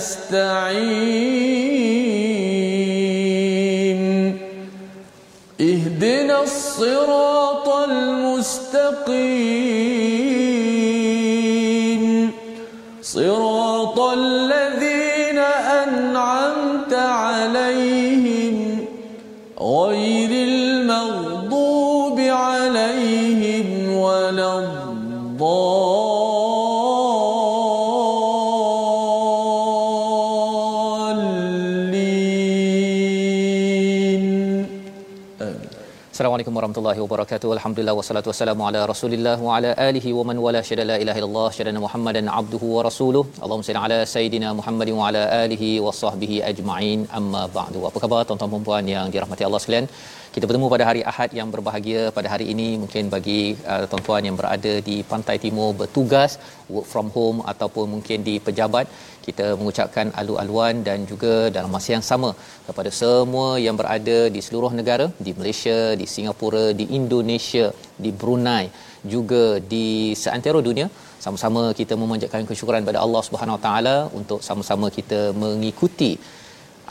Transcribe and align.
نستعين. 0.00 0.80
اهدنا 5.60 6.42
الصراط 6.42 7.68
المستقيم. 7.68 9.59
Assalamualaikum 36.20 36.56
warahmatullahi 36.58 37.00
wabarakatuh. 37.02 37.48
Alhamdulillah 37.54 37.94
wassalatu 37.98 38.28
wassalamu 38.30 38.62
ala 38.68 38.80
Rasulillah 38.90 39.36
wa 39.44 39.52
ala 39.56 39.70
alihi 39.86 40.10
wa 40.16 40.22
man 40.28 40.36
wala 40.46 40.60
syada 40.68 40.84
la 40.90 40.96
ilaha 41.02 41.18
illallah 41.20 41.46
syada 41.58 41.80
Muhammadan 41.84 42.26
abduhu 42.40 42.66
wa 42.74 42.82
rasuluh. 42.86 43.22
Allahumma 43.44 43.66
salli 43.68 43.80
ala 43.86 43.98
sayidina 44.14 44.48
Muhammadin 44.58 44.94
wa 44.98 45.06
ala 45.08 45.22
alihi 45.44 45.70
wa 45.84 45.94
sahbihi 46.00 46.42
ajma'in. 46.50 47.06
Amma 47.18 47.44
ba'du. 47.56 47.80
Apa 47.90 47.98
khabar 48.04 48.20
tuan-tuan 48.28 48.52
dan 48.54 48.66
puan 48.68 48.92
yang 48.94 49.06
dirahmati 49.14 49.46
Allah 49.48 49.60
sekalian? 49.64 49.88
Kita 50.34 50.46
bertemu 50.48 50.66
pada 50.72 50.84
hari 50.88 51.00
Ahad 51.10 51.30
yang 51.38 51.48
berbahagia 51.54 52.00
pada 52.16 52.28
hari 52.32 52.44
ini. 52.52 52.66
Mungkin 52.82 53.04
bagi 53.14 53.40
uh, 53.72 53.84
tuan-tuan 53.90 54.22
yang 54.28 54.36
berada 54.40 54.72
di 54.88 54.96
pantai 55.12 55.36
timur 55.44 55.70
bertugas 55.80 56.38
work 56.74 56.86
from 56.90 57.08
home 57.16 57.38
ataupun 57.52 57.86
mungkin 57.94 58.22
di 58.28 58.34
pejabat 58.46 58.86
kita 59.26 59.46
mengucapkan 59.58 60.06
alu-aluan 60.20 60.86
dan 60.86 60.98
juga 61.10 61.32
dalam 61.56 61.70
masa 61.76 61.90
yang 61.96 62.06
sama 62.10 62.30
kepada 62.68 62.90
semua 63.00 63.48
yang 63.66 63.74
berada 63.80 64.18
di 64.34 64.40
seluruh 64.46 64.70
negara 64.80 65.06
di 65.26 65.34
Malaysia, 65.40 65.78
di 66.00 66.06
Singapura, 66.14 66.66
di 66.80 66.86
Indonesia, 67.00 67.66
di 68.04 68.12
Brunei 68.20 68.64
juga 69.14 69.44
di 69.72 70.14
seantero 70.22 70.62
dunia. 70.68 70.86
Sama-sama 71.24 71.62
kita 71.80 71.96
memanjatkan 72.02 72.46
kesyukuran 72.50 72.82
kepada 72.86 73.02
Allah 73.06 73.22
Subhanahu 73.26 73.58
Wa 73.58 73.62
Taala 73.66 73.96
untuk 74.20 74.40
sama-sama 74.46 74.86
kita 74.98 75.20
mengikuti 75.42 76.12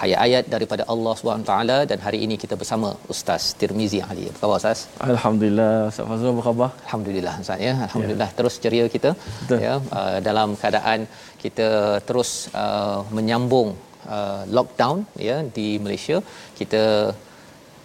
ayat-ayat 0.06 0.46
daripada 0.54 0.84
Allah 0.94 1.16
taala 1.50 1.78
dan 1.92 2.00
hari 2.06 2.20
ini 2.26 2.36
kita 2.44 2.56
bersama 2.62 2.90
Ustaz 3.14 3.44
Tirmizi 3.60 4.00
Ali. 4.10 4.26
Apa 4.32 4.40
khabar 4.42 4.58
Ustaz? 4.62 4.80
Alhamdulillah 5.14 5.74
Ustaz 5.92 6.08
Fazrul 6.12 6.32
apa 6.34 6.44
khabar? 6.48 6.70
Alhamdulillah 6.86 7.36
Ustaz 7.44 7.66
ya. 7.68 7.74
Alhamdulillah 7.88 8.30
ya. 8.32 8.38
terus 8.38 8.56
ceria 8.64 8.86
kita 8.96 9.12
Betul. 9.42 9.60
ya 9.68 9.76
uh, 10.00 10.18
dalam 10.28 10.52
keadaan 10.62 11.02
kita 11.44 11.70
terus 12.10 12.32
uh, 12.64 13.00
menyambung 13.18 13.70
uh, 14.18 14.42
lockdown 14.58 15.00
ya 15.30 15.38
di 15.58 15.68
Malaysia. 15.86 16.20
Kita 16.60 16.84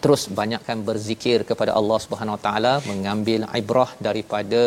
terus 0.04 0.22
banyakkan 0.40 0.78
berzikir 0.88 1.38
kepada 1.50 1.72
Allah 1.80 1.98
Subhanahu 2.04 2.36
Wa 2.36 2.42
Taala 2.46 2.72
mengambil 2.90 3.40
ibrah 3.60 3.90
daripada 4.06 4.60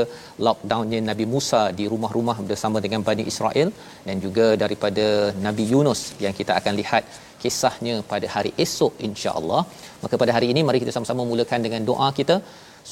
lockdownnya 0.45 0.99
Nabi 1.09 1.25
Musa 1.33 1.61
di 1.79 1.85
rumah-rumah 1.93 2.37
bersama 2.49 2.77
dengan 2.85 3.01
Bani 3.09 3.23
Israel 3.31 3.69
dan 4.07 4.15
juga 4.25 4.47
daripada 4.63 5.05
Nabi 5.47 5.65
Yunus 5.73 6.01
yang 6.25 6.35
kita 6.39 6.53
akan 6.59 6.75
lihat 6.81 7.03
kisahnya 7.43 7.95
pada 8.11 8.27
hari 8.35 8.51
esok 8.65 8.93
insya-Allah. 9.07 9.61
Maka 10.03 10.15
pada 10.21 10.33
hari 10.37 10.47
ini 10.53 10.63
mari 10.69 10.81
kita 10.83 10.95
sama-sama 10.95 11.25
mulakan 11.31 11.61
dengan 11.67 11.83
doa 11.89 12.09
kita. 12.19 12.37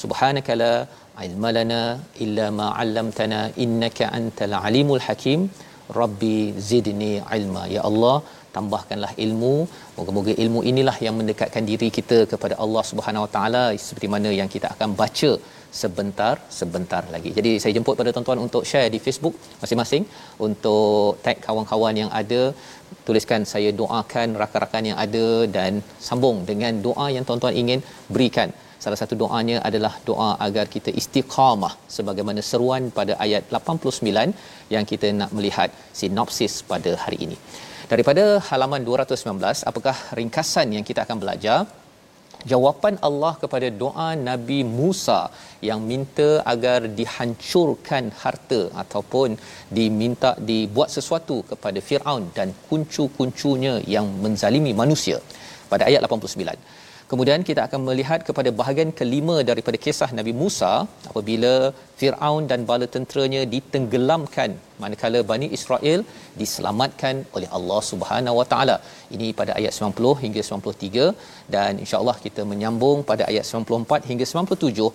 Subhanaka 0.02 0.54
la 0.62 0.74
ilma 1.26 1.50
lana 1.58 1.82
illa 2.24 2.46
ma 2.58 2.68
'allamtana 2.78 3.40
innaka 3.64 4.12
antal 4.18 4.56
alimul 4.66 5.02
hakim. 5.06 5.42
Rabbi 6.00 6.36
zidni 6.68 7.12
ilma. 7.38 7.62
Ya 7.74 7.82
Allah, 7.88 8.16
tambahkanlah 8.56 9.12
ilmu. 9.24 9.54
Moga-moga 9.96 10.32
ilmu 10.44 10.60
inilah 10.70 10.96
yang 11.06 11.14
mendekatkan 11.20 11.64
diri 11.70 11.88
kita 11.98 12.18
kepada 12.32 12.56
Allah 12.64 12.84
Subhanahu 12.90 13.24
Wa 13.26 13.30
Taala 13.36 13.64
seperti 13.88 14.08
mana 14.14 14.32
yang 14.40 14.50
kita 14.54 14.68
akan 14.74 14.90
baca 15.02 15.30
sebentar 15.80 16.34
sebentar 16.58 17.02
lagi. 17.14 17.30
Jadi 17.38 17.52
saya 17.62 17.72
jemput 17.76 17.96
pada 18.00 18.10
tuan-tuan 18.14 18.40
untuk 18.46 18.62
share 18.70 18.90
di 18.94 18.98
Facebook 19.06 19.34
masing-masing 19.62 20.04
untuk 20.46 21.18
tag 21.24 21.38
kawan-kawan 21.46 21.96
yang 22.02 22.10
ada 22.20 22.42
tuliskan 23.06 23.42
saya 23.52 23.70
doakan 23.80 24.28
rakan-rakan 24.42 24.84
yang 24.90 24.98
ada 25.06 25.26
dan 25.56 25.72
sambung 26.08 26.38
dengan 26.50 26.74
doa 26.86 27.08
yang 27.16 27.26
tuan-tuan 27.28 27.56
ingin 27.62 27.82
berikan. 28.14 28.50
Salah 28.84 28.98
satu 29.00 29.14
doanya 29.22 29.56
adalah 29.68 29.94
doa 30.08 30.30
agar 30.46 30.64
kita 30.74 30.90
istiqamah 31.00 31.72
sebagaimana 31.96 32.40
seruan 32.50 32.84
pada 32.98 33.14
ayat 33.24 33.44
89 33.58 34.74
yang 34.74 34.84
kita 34.90 35.10
nak 35.20 35.32
melihat 35.38 35.70
sinopsis 36.00 36.54
pada 36.72 36.92
hari 37.04 37.18
ini. 37.26 37.38
Daripada 37.92 38.22
halaman 38.48 38.82
219, 38.86 39.66
apakah 39.70 39.96
ringkasan 40.18 40.74
yang 40.76 40.84
kita 40.88 41.00
akan 41.06 41.18
belajar? 41.24 41.58
Jawapan 42.52 42.94
Allah 43.08 43.32
kepada 43.42 43.68
doa 43.82 44.08
Nabi 44.28 44.58
Musa 44.78 45.20
yang 45.68 45.80
minta 45.90 46.28
agar 46.52 46.78
dihancurkan 46.98 48.04
harta 48.22 48.60
ataupun 48.82 49.30
diminta 49.78 50.30
dibuat 50.50 50.90
sesuatu 50.96 51.36
kepada 51.50 51.80
Firaun 51.88 52.24
dan 52.38 52.50
kuncu-kuncunya 52.68 53.74
yang 53.94 54.08
menzalimi 54.24 54.74
manusia 54.82 55.18
pada 55.72 55.84
ayat 55.90 56.02
89. 56.06 56.85
Kemudian 57.10 57.40
kita 57.48 57.60
akan 57.66 57.80
melihat 57.88 58.20
kepada 58.28 58.50
bahagian 58.60 58.88
kelima 59.00 59.34
daripada 59.48 59.78
kisah 59.84 60.08
Nabi 60.18 60.32
Musa 60.40 60.70
apabila 61.10 61.52
Firaun 61.98 62.44
dan 62.50 62.60
bala 62.70 62.86
tenteranya 62.94 63.42
ditenggelamkan 63.52 64.50
manakala 64.82 65.20
Bani 65.30 65.48
Israel 65.58 66.00
diselamatkan 66.40 67.22
oleh 67.36 67.48
Allah 67.58 67.80
Subhanahu 67.90 68.38
Wa 68.40 68.46
Taala. 68.52 68.76
Ini 69.16 69.28
pada 69.40 69.54
ayat 69.60 69.72
90 69.90 70.14
hingga 70.24 70.42
93 70.48 71.06
dan 71.54 71.72
insya-Allah 71.84 72.16
kita 72.24 72.44
menyambung 72.52 72.98
pada 73.10 73.24
ayat 73.30 73.46
94 73.52 74.10
hingga 74.10 74.26
97 74.32 74.90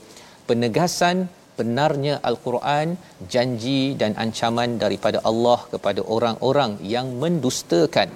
penegasan 0.51 1.17
benarnya 1.59 2.13
al-Quran 2.29 2.88
janji 3.33 3.81
dan 4.03 4.11
ancaman 4.25 4.69
daripada 4.83 5.19
Allah 5.31 5.59
kepada 5.73 6.03
orang-orang 6.17 6.73
yang 6.95 7.07
mendustakan 7.23 8.09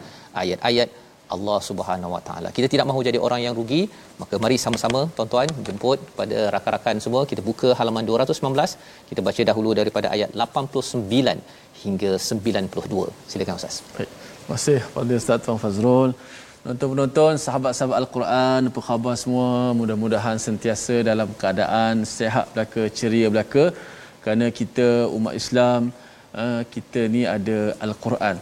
ayat-ayat 0.44 0.90
Allah 1.36 1.58
Subhanahu 1.68 2.12
Wa 2.16 2.22
Taala. 2.28 2.50
Kita 2.58 2.68
tidak 2.74 2.86
mahu 2.90 3.02
jadi 3.08 3.20
orang 3.28 3.42
yang 3.46 3.54
rugi, 3.60 3.82
maka 4.22 4.36
mari 4.44 4.58
sama-sama 4.66 5.02
tuan-tuan 5.18 5.50
jemput 5.68 6.00
pada 6.20 6.38
rakan-rakan 6.56 7.02
semua 7.06 7.22
kita 7.32 7.42
buka 7.50 7.70
halaman 7.80 8.06
219. 8.12 8.78
Kita 9.10 9.22
baca 9.28 9.42
dahulu 9.50 9.72
daripada 9.80 10.10
ayat 10.16 10.32
89 10.46 11.38
hingga 11.84 12.12
92. 12.30 13.10
Silakan 13.32 13.60
Ustaz. 13.62 13.78
Baik. 13.98 14.10
Terima 14.46 14.56
kasih 14.58 14.80
pada 14.96 15.14
Ustaz 15.22 15.40
Tuan 15.46 15.60
Fazrul. 15.66 16.12
Penonton-penonton, 16.66 17.34
sahabat-sahabat 17.46 17.98
Al-Quran, 18.02 18.60
apa 18.70 18.82
khabar 18.88 19.14
semua? 19.24 19.50
Mudah-mudahan 19.80 20.38
sentiasa 20.46 20.96
dalam 21.10 21.30
keadaan 21.42 22.02
sehat 22.18 22.46
belaka, 22.54 22.84
ceria 23.00 23.28
belaka. 23.34 23.66
Kerana 24.24 24.46
kita 24.60 24.88
umat 25.18 25.34
Islam, 25.42 25.82
eh, 26.44 26.62
kita 26.74 27.02
ni 27.16 27.22
ada 27.36 27.58
Al-Quran. 27.86 28.38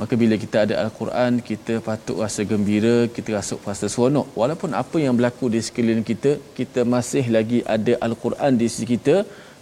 Maka 0.00 0.14
bila 0.22 0.34
kita 0.42 0.56
ada 0.64 0.74
Al-Quran, 0.82 1.32
kita 1.48 1.74
patut 1.88 2.16
rasa 2.24 2.42
gembira, 2.50 2.96
kita 3.16 3.30
rasa 3.38 3.54
rasa 3.70 3.86
seronok. 3.94 4.26
Walaupun 4.40 4.70
apa 4.82 4.96
yang 5.04 5.14
berlaku 5.18 5.46
di 5.54 5.60
sekeliling 5.66 6.06
kita, 6.10 6.32
kita 6.58 6.82
masih 6.94 7.24
lagi 7.36 7.58
ada 7.76 7.94
Al-Quran 8.06 8.52
di 8.60 8.66
sisi 8.72 8.86
kita, 8.94 9.16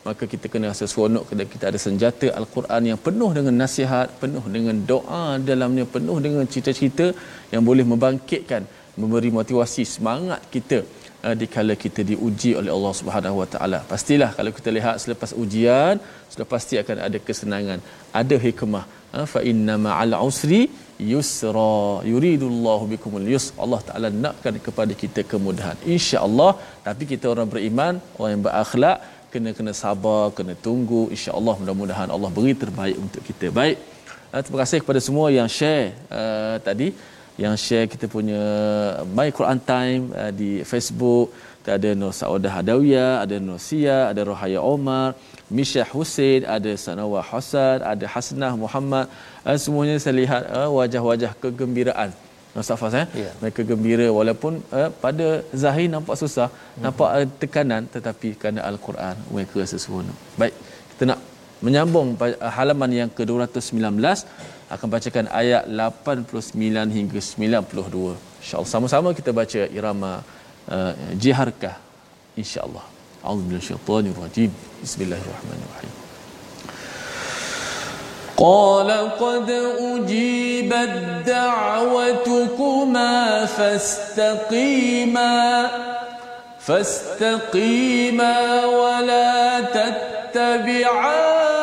maka 0.08 0.24
kita 0.32 0.46
kena 0.52 0.66
rasa 0.72 0.86
seronok 0.92 1.24
kerana 1.28 1.44
kita 1.54 1.64
ada 1.70 1.78
senjata 1.86 2.26
Al-Quran 2.40 2.82
yang 2.90 3.00
penuh 3.06 3.30
dengan 3.38 3.54
nasihat, 3.62 4.08
penuh 4.22 4.44
dengan 4.56 4.76
doa 4.90 5.24
dalamnya, 5.48 5.84
penuh 5.96 6.18
dengan 6.26 6.44
cerita-cerita 6.52 7.06
yang 7.54 7.62
boleh 7.70 7.86
membangkitkan, 7.92 8.62
memberi 9.00 9.32
motivasi, 9.38 9.82
semangat 9.94 10.40
kita 10.54 10.78
uh, 11.26 11.34
dikala 11.42 11.74
kita 11.84 12.00
diuji 12.10 12.52
oleh 12.60 12.70
Allah 12.76 12.94
Subhanahu 13.00 13.36
Wa 13.42 13.48
Taala. 13.54 13.80
Pastilah 13.92 14.30
kalau 14.38 14.52
kita 14.58 14.70
lihat 14.78 14.96
selepas 15.04 15.32
ujian, 15.42 15.96
sudah 16.32 16.46
pasti 16.54 16.76
akan 16.82 16.96
ada 17.08 17.18
kesenangan, 17.26 17.80
ada 18.22 18.38
hikmah. 18.46 18.84
Ha, 19.12 19.24
fa 19.32 19.40
inna 19.50 19.74
ma'al 19.86 20.14
usri 20.28 20.62
yusra. 21.12 22.04
Yuridullahu 22.12 22.84
bikumul 22.92 23.28
yusra 23.34 23.56
Allah 23.64 23.80
Taala 23.88 24.08
nakkan 24.24 24.54
kepada 24.66 24.92
kita 25.02 25.22
kemudahan. 25.32 25.76
insya-Allah 25.94 26.50
tapi 26.86 27.04
kita 27.12 27.26
orang 27.34 27.48
beriman 27.52 27.94
orang 28.18 28.30
yang 28.34 28.44
berakhlak 28.48 28.98
kena 29.32 29.50
kena 29.58 29.72
sabar 29.82 30.24
kena 30.38 30.54
tunggu. 30.66 31.02
insya-Allah 31.14 31.54
mudah-mudahan 31.60 32.08
Allah 32.16 32.30
beri 32.38 32.54
terbaik 32.64 32.96
untuk 33.04 33.22
kita. 33.28 33.48
Baik. 33.60 33.78
Uh, 34.32 34.40
terima 34.44 34.58
kasih 34.62 34.78
kepada 34.84 35.00
semua 35.06 35.28
yang 35.38 35.48
share 35.58 35.86
uh, 36.20 36.56
tadi. 36.68 36.88
Yang 37.42 37.56
share 37.64 37.86
kita 37.92 38.06
punya 38.14 38.42
My 39.16 39.28
Quran 39.36 39.60
Time 39.72 40.02
uh, 40.20 40.32
di 40.40 40.50
Facebook. 40.70 41.28
Ada 41.76 41.90
Nur 42.00 42.12
Saudah 42.18 42.52
Hadawiyah, 42.56 43.12
ada 43.24 43.36
Nur 43.46 43.60
Sia, 43.60 43.98
ada 44.10 44.20
Rohaya 44.28 44.60
Omar, 44.74 45.12
Misha 45.56 45.82
Hussein, 45.92 46.44
ada 46.56 46.72
Sanawa 46.84 47.20
Hasan, 47.30 47.80
ada 47.92 48.04
Hasnah 48.14 48.52
Muhammad. 48.64 49.06
Uh, 49.48 49.56
semuanya 49.64 49.96
saya 50.04 50.14
lihat 50.22 50.42
uh, 50.58 50.68
wajah-wajah 50.78 51.32
kegembiraan. 51.42 52.12
Mustafa 52.56 52.86
saya, 52.90 53.06
yeah. 53.14 53.32
mereka 53.40 53.60
gembira 53.70 54.06
walaupun 54.18 54.52
uh, 54.74 54.90
pada 55.04 55.26
zahir 55.62 55.86
nampak 55.94 56.16
susah, 56.22 56.48
mm-hmm. 56.50 56.82
nampak 56.84 57.08
uh, 57.16 57.26
tekanan 57.40 57.82
tetapi 57.94 58.28
kerana 58.40 58.60
Al-Quran 58.70 59.14
mereka 59.34 59.62
sesuatu. 59.72 60.12
Baik, 60.40 60.54
kita 60.92 61.04
nak 61.12 61.20
menyambung 61.64 62.08
halaman 62.56 62.90
yang 63.00 63.10
ke-219 63.18 63.78
akan 64.74 64.88
bacakan 64.94 65.26
ayat 65.40 65.64
89 65.70 66.96
hingga 66.96 67.20
92. 67.22 68.18
Insya-Allah 68.42 68.70
sama-sama 68.74 69.08
kita 69.18 69.30
baca 69.40 69.60
irama 69.78 70.12
uh, 70.68 70.92
jiharkah 71.22 71.76
insya-Allah. 72.36 72.97
أعوذ 73.28 73.44
من 73.44 73.56
الشيطان 73.56 74.14
الرجيم. 74.16 74.54
بسم 74.84 75.02
الله 75.02 75.16
الرحمن 75.16 75.60
الرحيم. 75.68 75.92
قال 78.36 78.90
قد 79.20 79.50
أجيبت 79.78 80.94
دعوتكما 81.26 83.16
فاستقيما 83.46 85.36
فاستقيما 86.60 88.36
ولا 88.64 89.60
تتبعان 89.60 91.57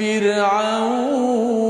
فرعون. 0.00 1.60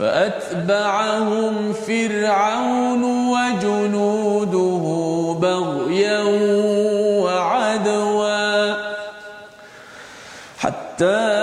فأتبعهم 0.00 1.72
فرعون 1.72 3.02
وجنوده 3.28 4.84
بغيا 5.42 6.22
وعدوا 7.24 8.74
حتى 10.58 11.39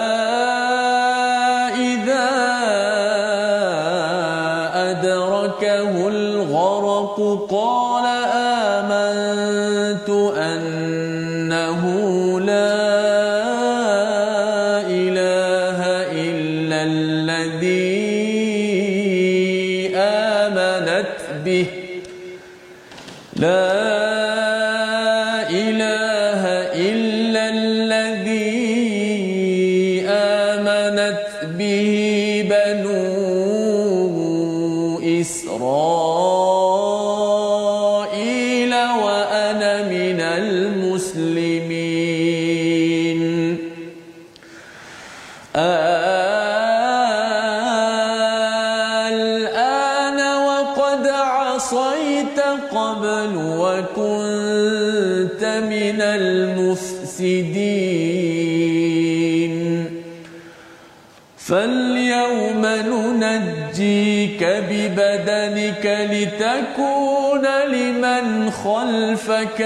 ننجيك 63.78 64.42
ببدنك 64.44 65.86
لتكون 66.12 67.46
لمن 67.68 68.52
خلفك 68.52 69.62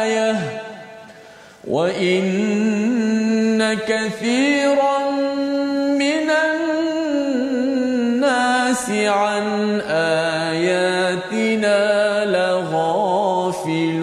آية. 0.00 0.62
وإن 1.68 3.78
كثيرا 3.88 5.10
من 5.98 6.30
الناس 8.14 8.90
عن 8.90 9.80
آياتنا 9.90 11.80
لغافلون. 12.24 13.96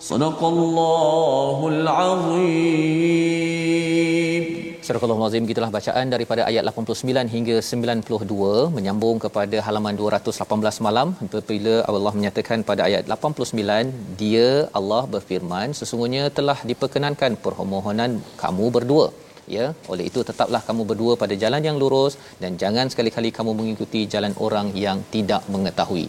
صدق 0.00 0.44
الله 0.44 1.68
العظيم. 1.68 3.25
Surah 4.86 5.02
Al-Azim 5.06 5.44
gitulah 5.50 5.68
bacaan 5.76 6.06
daripada 6.14 6.42
ayat 6.48 6.64
89 6.70 7.32
hingga 7.32 7.56
92 7.68 8.74
menyambung 8.76 9.16
kepada 9.24 9.56
halaman 9.66 9.98
218 10.00 10.86
malam. 10.86 11.08
Apabila 11.24 11.74
Allah 11.90 12.12
menyatakan 12.18 12.62
pada 12.68 12.82
ayat 12.86 13.02
89 13.16 14.14
dia 14.22 14.48
Allah 14.80 15.02
berfirman 15.14 15.74
sesungguhnya 15.80 16.24
telah 16.38 16.58
diperkenankan 16.70 17.34
permohonan 17.46 18.14
kamu 18.42 18.66
berdua 18.78 19.06
ya 19.54 19.66
oleh 19.92 20.04
itu 20.10 20.20
tetaplah 20.28 20.60
kamu 20.68 20.82
berdua 20.90 21.12
pada 21.22 21.34
jalan 21.42 21.62
yang 21.68 21.76
lurus 21.82 22.14
dan 22.42 22.52
jangan 22.62 22.86
sekali-kali 22.92 23.30
kamu 23.38 23.52
mengikuti 23.60 24.00
jalan 24.14 24.34
orang 24.46 24.68
yang 24.84 24.98
tidak 25.14 25.42
mengetahui. 25.54 26.04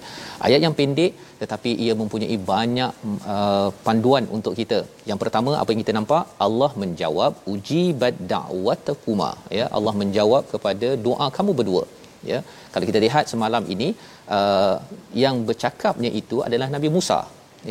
Ayat 0.48 0.62
yang 0.66 0.76
pendek 0.80 1.14
tetapi 1.42 1.72
ia 1.86 1.94
mempunyai 2.02 2.38
banyak 2.52 2.92
uh, 3.36 3.70
panduan 3.86 4.26
untuk 4.38 4.54
kita. 4.60 4.80
Yang 5.10 5.20
pertama 5.24 5.52
apa 5.62 5.70
yang 5.74 5.82
kita 5.84 5.96
nampak? 6.00 6.24
Allah 6.48 6.72
menjawab 6.84 7.34
uji 7.54 7.84
bad 8.02 8.18
da'watakuma. 8.34 9.32
Ya 9.60 9.68
Allah 9.80 9.94
menjawab 10.02 10.46
kepada 10.54 10.90
doa 11.08 11.28
kamu 11.38 11.54
berdua. 11.60 11.84
Ya 12.32 12.40
kalau 12.74 12.86
kita 12.90 13.00
lihat 13.06 13.26
semalam 13.34 13.64
ini 13.74 13.90
uh, 14.38 14.78
yang 15.24 15.36
bercakapnya 15.50 16.12
itu 16.22 16.40
adalah 16.48 16.70
Nabi 16.78 16.92
Musa. 16.98 17.20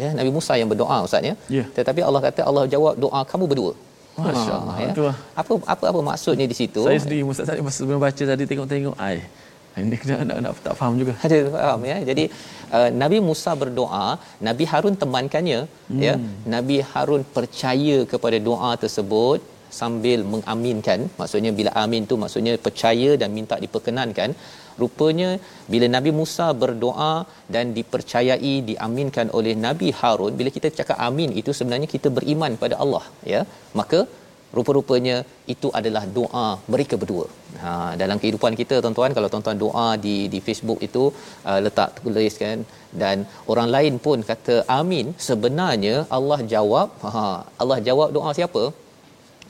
Ya 0.01 0.09
Nabi 0.19 0.31
Musa 0.37 0.55
yang 0.61 0.71
berdoa 0.73 0.97
ustaz 1.09 1.29
ya. 1.31 1.35
Ya. 1.57 1.65
tetapi 1.77 2.01
Allah 2.07 2.21
kata 2.29 2.41
Allah 2.51 2.65
jawab 2.75 2.95
doa 3.05 3.21
kamu 3.33 3.45
berdua 3.51 3.73
Masya-Allah. 4.25 4.75
Ha, 4.77 4.85
ya. 4.85 4.93
Lah. 5.07 5.17
Apa 5.41 5.53
apa 5.75 5.85
apa 5.91 6.01
maksudnya 6.11 6.47
di 6.53 6.57
situ? 6.61 6.83
Saya 6.89 7.01
sendiri 7.05 7.23
Ustaz 7.33 7.49
tadi 7.51 7.65
masa 7.67 7.79
sebelum 7.83 8.01
baca 8.07 8.23
tadi 8.33 8.45
tengok-tengok 8.51 8.97
ai. 9.09 9.19
Ini 9.81 9.97
kena 10.03 10.25
nak, 10.29 10.39
nak, 10.45 10.53
tak 10.67 10.75
faham 10.79 10.95
juga. 11.01 11.13
Ada 11.27 11.39
faham 11.55 11.81
ya. 11.91 11.97
Jadi 12.11 12.25
uh, 12.77 12.89
Nabi 13.03 13.19
Musa 13.29 13.53
berdoa, 13.63 14.07
Nabi 14.49 14.65
Harun 14.71 14.95
temankannya 15.03 15.61
hmm. 15.69 16.01
ya. 16.07 16.15
Nabi 16.55 16.77
Harun 16.93 17.23
percaya 17.37 17.99
kepada 18.13 18.39
doa 18.49 18.71
tersebut 18.85 19.41
sambil 19.81 20.19
mengaminkan. 20.33 21.01
Maksudnya 21.21 21.53
bila 21.59 21.71
amin 21.83 22.09
tu 22.11 22.17
maksudnya 22.23 22.53
percaya 22.67 23.11
dan 23.21 23.31
minta 23.39 23.59
diperkenankan. 23.65 24.33
Rupanya 24.83 25.31
bila 25.73 25.87
Nabi 25.97 26.11
Musa 26.19 26.47
berdoa 26.63 27.15
dan 27.55 27.75
dipercayai 27.79 28.55
diaminkan 28.71 29.29
oleh 29.39 29.55
Nabi 29.67 29.91
Harun, 30.01 30.35
bila 30.41 30.53
kita 30.59 30.71
cakap 30.79 30.99
amin 31.09 31.33
itu 31.41 31.53
sebenarnya 31.59 31.89
kita 31.95 32.11
beriman 32.19 32.55
pada 32.63 32.77
Allah 32.85 33.05
ya. 33.33 33.43
Maka 33.81 34.01
rupa-rupanya 34.57 35.17
itu 35.55 35.69
adalah 35.79 36.03
doa 36.19 36.47
mereka 36.73 36.95
berdua. 37.03 37.27
Ha 37.63 37.73
dalam 38.03 38.17
kehidupan 38.23 38.53
kita 38.61 38.77
tuan-tuan 38.85 39.15
kalau 39.17 39.29
tuan-tuan 39.33 39.59
doa 39.65 39.89
di 40.07 40.17
di 40.33 40.39
Facebook 40.47 40.81
itu 40.89 41.05
uh, 41.51 41.61
letak 41.67 41.91
tulis 41.99 42.35
kan 42.45 42.59
dan 43.03 43.27
orang 43.53 43.69
lain 43.77 43.95
pun 44.07 44.21
kata 44.31 44.57
amin 44.81 45.07
sebenarnya 45.29 45.97
Allah 46.19 46.41
jawab 46.55 46.89
ha 47.15 47.25
Allah 47.63 47.79
jawab 47.89 48.11
doa 48.19 48.33
siapa? 48.41 48.65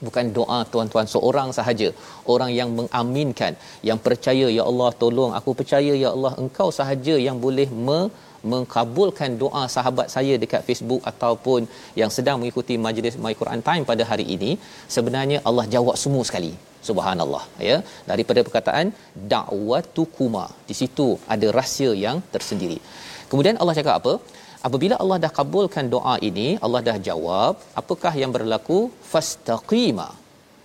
Bukan 0.04 0.26
doa 0.38 0.58
tuan-tuan 0.72 1.06
seorang 1.14 1.48
sahaja. 1.58 1.88
Orang 2.34 2.50
yang 2.58 2.70
mengaminkan 2.78 3.52
yang 3.88 3.98
percaya 4.06 4.46
ya 4.58 4.62
Allah 4.70 4.90
tolong 5.02 5.32
aku 5.38 5.52
percaya 5.60 5.92
ya 6.04 6.10
Allah 6.16 6.32
engkau 6.44 6.68
sahaja 6.78 7.16
yang 7.26 7.38
boleh 7.46 7.68
me- 7.88 8.10
mengkabulkan 8.52 9.30
doa 9.42 9.62
sahabat 9.74 10.08
saya 10.14 10.34
dekat 10.42 10.62
Facebook 10.68 11.02
ataupun 11.10 11.60
yang 12.00 12.10
sedang 12.16 12.36
mengikuti 12.40 12.74
majlis 12.86 13.16
My 13.24 13.34
Quran 13.40 13.62
Time 13.68 13.84
pada 13.90 14.02
hari 14.10 14.26
ini. 14.36 14.50
Sebenarnya 14.96 15.40
Allah 15.48 15.66
jawab 15.74 15.98
semua 16.04 16.24
sekali. 16.30 16.52
Subhanallah 16.88 17.44
ya. 17.68 17.76
Daripada 18.10 18.40
perkataan 18.46 18.88
da'watukuma 19.32 20.44
di 20.68 20.74
situ 20.80 21.08
ada 21.34 21.46
rahsia 21.58 21.92
yang 22.06 22.18
tersendiri. 22.34 22.78
Kemudian 23.30 23.56
Allah 23.62 23.74
cakap 23.78 23.94
apa 24.00 24.12
apabila 24.66 24.94
Allah 25.02 25.18
dah 25.24 25.32
kabulkan 25.38 25.86
doa 25.94 26.14
ini 26.28 26.48
Allah 26.66 26.80
dah 26.88 26.96
jawab 27.08 27.64
apakah 27.82 28.12
yang 28.22 28.32
berlaku 28.36 28.78
fastaqima 29.12 30.08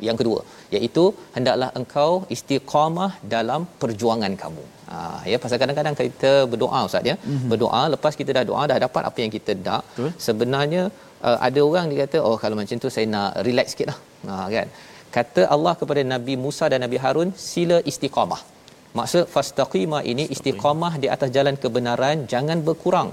yang 0.07 0.17
kedua 0.19 0.39
iaitu 0.75 1.03
hendaklah 1.35 1.69
engkau 1.79 2.11
istiqamah 2.35 3.11
dalam 3.33 3.61
perjuangan 3.81 4.35
kamu. 4.43 4.63
Ha 4.91 4.99
ya 5.31 5.37
pasal 5.43 5.57
kadang-kadang 5.61 5.95
kita 5.99 6.31
berdoa 6.51 6.79
ustaz 6.87 7.09
ya. 7.11 7.15
Mm-hmm. 7.17 7.49
Berdoa 7.51 7.83
lepas 7.95 8.15
kita 8.21 8.31
dah 8.37 8.45
doa 8.51 8.63
dah 8.71 8.77
dapat 8.85 9.03
apa 9.09 9.19
yang 9.23 9.33
kita 9.37 9.53
nak. 9.67 9.83
Betul. 9.89 10.09
Sebenarnya 10.27 10.83
uh, 11.27 11.37
ada 11.47 11.61
orang 11.67 11.85
dia 11.91 11.99
kata 12.05 12.19
oh 12.29 12.37
kalau 12.43 12.57
macam 12.61 12.81
tu 12.85 12.91
saya 12.95 13.07
nak 13.15 13.29
relax 13.47 13.67
sikitlah. 13.75 13.99
Ha 14.29 14.47
kan. 14.55 14.69
Kata 15.17 15.41
Allah 15.55 15.73
kepada 15.79 16.01
Nabi 16.13 16.33
Musa 16.45 16.65
dan 16.71 16.81
Nabi 16.85 16.97
Harun 17.05 17.29
sila 17.49 17.77
istiqamah. 17.91 18.41
Maksud 18.99 19.25
fastaqima 19.33 19.99
ini 20.11 20.23
istiqamah 20.35 20.93
di 21.03 21.07
atas 21.15 21.29
jalan 21.35 21.55
kebenaran 21.63 22.17
jangan 22.33 22.59
berkurang 22.67 23.11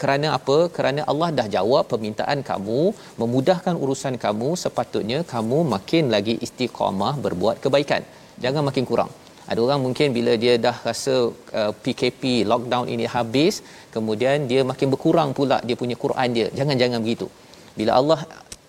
kerana 0.00 0.28
apa? 0.38 0.56
Kerana 0.76 1.00
Allah 1.10 1.28
dah 1.38 1.46
jawab 1.56 1.84
permintaan 1.92 2.40
kamu 2.50 2.80
memudahkan 3.20 3.74
urusan 3.84 4.14
kamu 4.24 4.48
sepatutnya 4.62 5.18
kamu 5.32 5.58
makin 5.74 6.04
lagi 6.14 6.34
istiqamah 6.46 7.14
berbuat 7.24 7.58
kebaikan. 7.64 8.02
Jangan 8.44 8.62
makin 8.68 8.84
kurang. 8.90 9.10
Ada 9.50 9.60
orang 9.64 9.80
mungkin 9.86 10.08
bila 10.16 10.32
dia 10.42 10.54
dah 10.66 10.76
rasa 10.88 11.14
uh, 11.60 11.72
PKP 11.82 12.22
lockdown 12.50 12.86
ini 12.94 13.04
habis 13.16 13.62
kemudian 13.94 14.48
dia 14.50 14.62
makin 14.70 14.88
berkurang 14.94 15.30
pula 15.38 15.58
dia 15.68 15.76
punya 15.82 15.96
Quran 16.04 16.28
dia. 16.36 16.48
Jangan 16.58 16.76
jangan 16.82 17.00
begitu. 17.04 17.28
Bila 17.78 17.92
Allah 18.00 18.20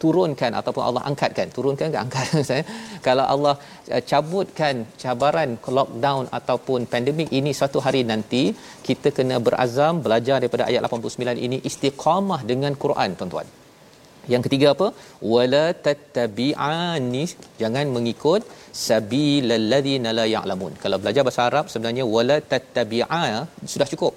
turunkan 0.03 0.51
ataupun 0.59 0.83
Allah 0.87 1.03
angkatkan. 1.09 1.47
Turunkan 1.57 1.87
ke 1.93 1.99
angkat? 2.05 2.25
Saya 2.49 2.63
kalau 3.07 3.25
Allah 3.33 3.55
uh, 3.95 4.01
cabutkan 4.11 4.75
cabaran 5.03 5.51
lockdown 5.77 6.25
ataupun 6.39 6.89
pandemik 6.93 7.31
ini 7.39 7.53
satu 7.61 7.79
hari 7.85 8.01
nanti 8.11 8.43
kita 8.87 9.11
kena 9.19 9.37
berazam 9.47 9.95
belajar 10.07 10.37
daripada 10.41 10.65
ayat 10.69 10.83
89 10.89 11.45
ini 11.47 11.59
istiqamah 11.71 12.41
dengan 12.51 12.75
Quran 12.83 13.11
tuan-tuan. 13.19 13.49
Yang 14.33 14.41
ketiga 14.45 14.67
apa? 14.75 14.87
Wala 15.33 15.65
tattabi'ani 15.85 17.23
jangan 17.61 17.85
mengikut 17.95 18.41
sabilal 18.87 19.65
ladzina 19.73 20.11
la 20.19 20.25
ya'lamun. 20.35 20.73
Kalau 20.83 20.97
belajar 21.03 21.23
bahasa 21.27 21.43
Arab 21.49 21.65
sebenarnya 21.73 22.05
wala 22.15 22.37
tattabi'a 22.53 23.23
sudah 23.73 23.87
cukup. 23.93 24.13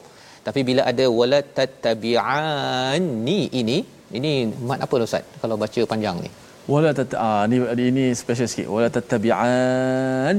Tapi 0.47 0.61
bila 0.69 0.83
ada 0.91 1.07
wala 1.21 1.41
tattabi'ani 1.59 3.41
ini 3.63 3.79
ini 4.19 4.51
mat 4.69 4.83
apa 4.85 4.95
ustaz? 5.07 5.25
Kalau 5.43 5.57
baca 5.63 5.81
panjang 5.93 6.19
ni. 6.25 6.31
Wala 6.71 6.91
tat 6.95 7.13
ah, 7.19 7.45
ni 7.51 7.57
ini 7.91 8.05
special 8.15 8.49
sikit. 8.51 8.67
Wala 8.75 8.87
tattabi'an 8.95 10.39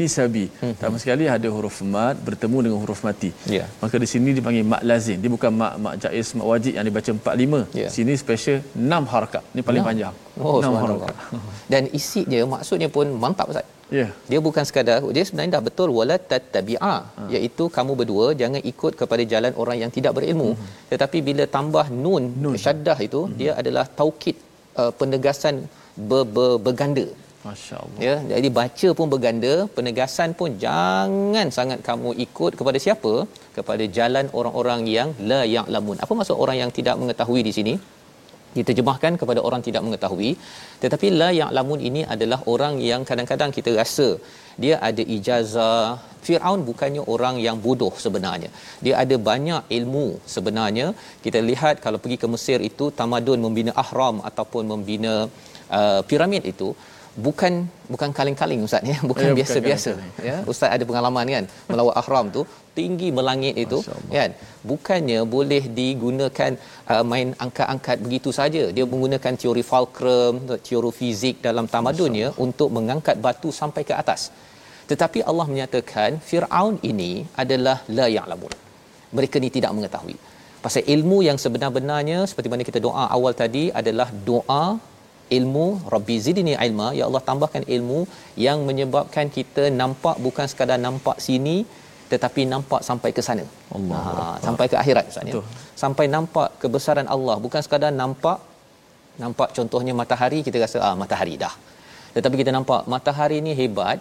nisabi. 0.00 0.46
Hmm. 0.62 0.74
sama 0.80 0.96
sekali 1.02 1.24
ada 1.36 1.48
huruf 1.54 1.82
mat 1.94 2.16
bertemu 2.26 2.58
dengan 2.64 2.78
huruf 2.82 3.00
mati. 3.04 3.30
Yeah. 3.44 3.68
maka 3.82 4.00
di 4.00 4.08
sini 4.12 4.32
dipanggil 4.38 4.64
mat 4.72 4.82
lazim. 4.90 5.18
Dia 5.22 5.30
bukan 5.36 5.50
mat 5.60 5.72
mat 5.84 5.94
jaiz 6.04 6.32
mat 6.38 6.46
wajib 6.52 6.72
yang 6.78 6.86
dibaca 6.88 7.10
45 7.10 7.76
Yeah. 7.80 7.90
sini 7.96 8.12
special 8.24 8.58
6 8.72 9.12
harakat. 9.12 9.42
Ni 9.52 9.60
paling 9.68 9.82
Enam? 9.82 9.90
panjang. 9.90 10.14
Oh 10.40 10.62
6 10.62 10.68
subhanallah. 10.68 11.10
Dan 11.72 11.82
isinya 11.98 12.38
maksudnya 12.54 12.88
pun 12.88 13.06
mantap 13.24 13.50
ustaz 13.52 13.66
yeah. 13.98 14.10
dia 14.30 14.40
bukan 14.46 14.64
sekadar 14.68 14.98
dia 15.16 15.24
sebenarnya 15.28 15.52
dah 15.56 15.62
betul 15.68 15.88
wala 15.98 16.16
tattabi'a 16.30 16.94
ha. 17.18 17.26
iaitu 17.34 17.66
kamu 17.76 17.92
berdua 18.00 18.26
jangan 18.42 18.62
ikut 18.72 18.92
kepada 19.00 19.24
jalan 19.32 19.54
orang 19.62 19.78
yang 19.82 19.92
tidak 19.96 20.14
berilmu 20.18 20.50
hmm. 20.54 20.68
tetapi 20.92 21.20
bila 21.28 21.46
tambah 21.56 21.86
nun, 22.04 22.26
nun. 22.44 22.56
syaddah 22.64 22.98
itu 23.08 23.22
hmm. 23.24 23.36
dia 23.40 23.52
adalah 23.62 23.86
taukid 24.00 24.36
uh, 24.80 24.92
penegasan 25.00 25.56
ber, 26.10 26.22
ber, 26.36 26.52
berganda 26.66 27.06
masya-Allah 27.48 28.00
ya 28.06 28.14
jadi 28.32 28.48
baca 28.58 28.88
pun 28.98 29.06
berganda 29.12 29.52
penegasan 29.76 30.30
pun 30.38 30.50
jangan 30.64 31.48
sangat 31.58 31.80
kamu 31.88 32.10
ikut 32.26 32.52
kepada 32.60 32.78
siapa 32.84 33.12
kepada 33.56 33.84
jalan 33.98 34.26
orang-orang 34.40 34.80
yang 34.96 35.10
la 35.30 35.40
ya'lamun 35.56 35.98
apa 36.04 36.12
maksud 36.20 36.36
orang 36.44 36.58
yang 36.62 36.72
tidak 36.78 36.98
mengetahui 37.02 37.42
di 37.48 37.54
sini 37.58 37.74
diterjemahkan 38.58 39.12
kepada 39.20 39.40
orang 39.48 39.62
tidak 39.66 39.82
mengetahui. 39.86 40.30
Tetapi 40.82 41.06
la 41.20 41.30
ya'lamun 41.40 41.80
ini 41.88 42.02
adalah 42.14 42.40
orang 42.54 42.76
yang 42.90 43.02
kadang-kadang 43.10 43.52
kita 43.56 43.72
rasa 43.80 44.08
dia 44.62 44.76
ada 44.88 45.02
ijazah. 45.16 45.82
Firaun 46.26 46.60
bukannya 46.68 47.02
orang 47.14 47.36
yang 47.46 47.56
bodoh 47.64 47.92
sebenarnya. 48.04 48.50
Dia 48.84 48.94
ada 49.02 49.16
banyak 49.30 49.62
ilmu 49.78 50.06
sebenarnya. 50.34 50.86
Kita 51.24 51.40
lihat 51.50 51.76
kalau 51.84 51.98
pergi 52.02 52.18
ke 52.22 52.28
Mesir 52.34 52.58
itu 52.70 52.86
tamadun 53.00 53.40
membina 53.46 53.72
ahram 53.82 54.16
ataupun 54.30 54.64
membina 54.72 55.14
uh, 55.78 56.00
piramid 56.10 56.44
itu 56.52 56.70
bukan 57.26 57.52
bukan 57.92 58.10
kaling-kaling 58.18 58.60
ustaz 58.66 58.82
ya. 58.90 58.96
Bukan 59.10 59.24
Ya, 59.24 59.30
bukan 59.30 59.38
biasa-biasa. 59.38 59.90
ya 60.28 60.36
ustaz 60.52 60.70
ada 60.76 60.84
pengalaman 60.90 61.26
kan 61.34 61.44
melawat 61.70 61.94
ahram 62.00 62.26
tu 62.36 62.42
tinggi 62.78 63.08
melangit 63.18 63.54
itu 63.64 63.78
kan. 64.16 64.30
Bukannya 64.70 65.20
boleh 65.34 65.62
digunakan 65.78 66.52
uh, 66.92 67.04
main 67.10 67.28
angkat-angkat 67.44 67.96
begitu 68.06 68.30
saja. 68.38 68.62
Dia 68.76 68.84
menggunakan 68.92 69.32
teori 69.42 69.64
fulcrum 69.70 70.34
teori 70.68 70.90
fizik 71.00 71.36
dalam 71.46 71.66
tamadunnya 71.74 72.28
untuk 72.46 72.70
mengangkat 72.76 73.16
batu 73.26 73.50
sampai 73.60 73.84
ke 73.88 73.94
atas. 74.02 74.22
Tetapi 74.90 75.18
Allah 75.30 75.46
menyatakan 75.52 76.10
Firaun 76.28 76.76
ini 76.90 77.12
adalah 77.42 77.76
la 77.98 78.06
ya'lamun. 78.16 78.52
Mereka 79.16 79.36
ni 79.44 79.50
tidak 79.56 79.72
mengetahui. 79.76 80.16
Pasal 80.64 80.82
ilmu 80.94 81.18
yang 81.28 81.38
sebenar-benarnya 81.42 82.18
seperti 82.30 82.48
mana 82.52 82.62
kita 82.68 82.80
doa 82.86 83.04
awal 83.16 83.32
tadi 83.42 83.64
adalah 83.80 84.08
doa 84.28 84.64
ilmu 85.38 85.66
rabbi 85.94 86.16
zidni 86.26 86.54
ilma. 86.66 86.88
Ya 86.98 87.04
Allah 87.08 87.22
tambahkan 87.28 87.64
ilmu 87.76 88.00
yang 88.46 88.58
menyebabkan 88.68 89.26
kita 89.36 89.64
nampak 89.80 90.16
bukan 90.26 90.46
sekadar 90.52 90.80
nampak 90.86 91.18
sini 91.26 91.56
tetapi 92.12 92.42
nampak 92.52 92.80
sampai 92.88 93.10
ke 93.16 93.22
sana. 93.28 93.44
Allah 93.76 94.02
ha, 94.18 94.24
sampai 94.46 94.66
ke 94.72 94.76
akhirat 94.82 95.04
ustaz 95.12 95.30
ya. 95.30 95.42
Sampai 95.82 96.04
nampak 96.16 96.48
kebesaran 96.62 97.08
Allah. 97.16 97.36
Bukan 97.46 97.60
sekadar 97.66 97.92
nampak 98.02 98.38
nampak 99.22 99.48
contohnya 99.56 99.92
matahari 100.00 100.40
kita 100.46 100.56
rasa 100.64 100.78
ah 100.88 100.94
matahari 101.02 101.34
dah. 101.44 101.54
Tetapi 102.16 102.36
kita 102.42 102.50
nampak 102.56 102.88
matahari 102.94 103.38
ni 103.46 103.52
hebat 103.60 104.00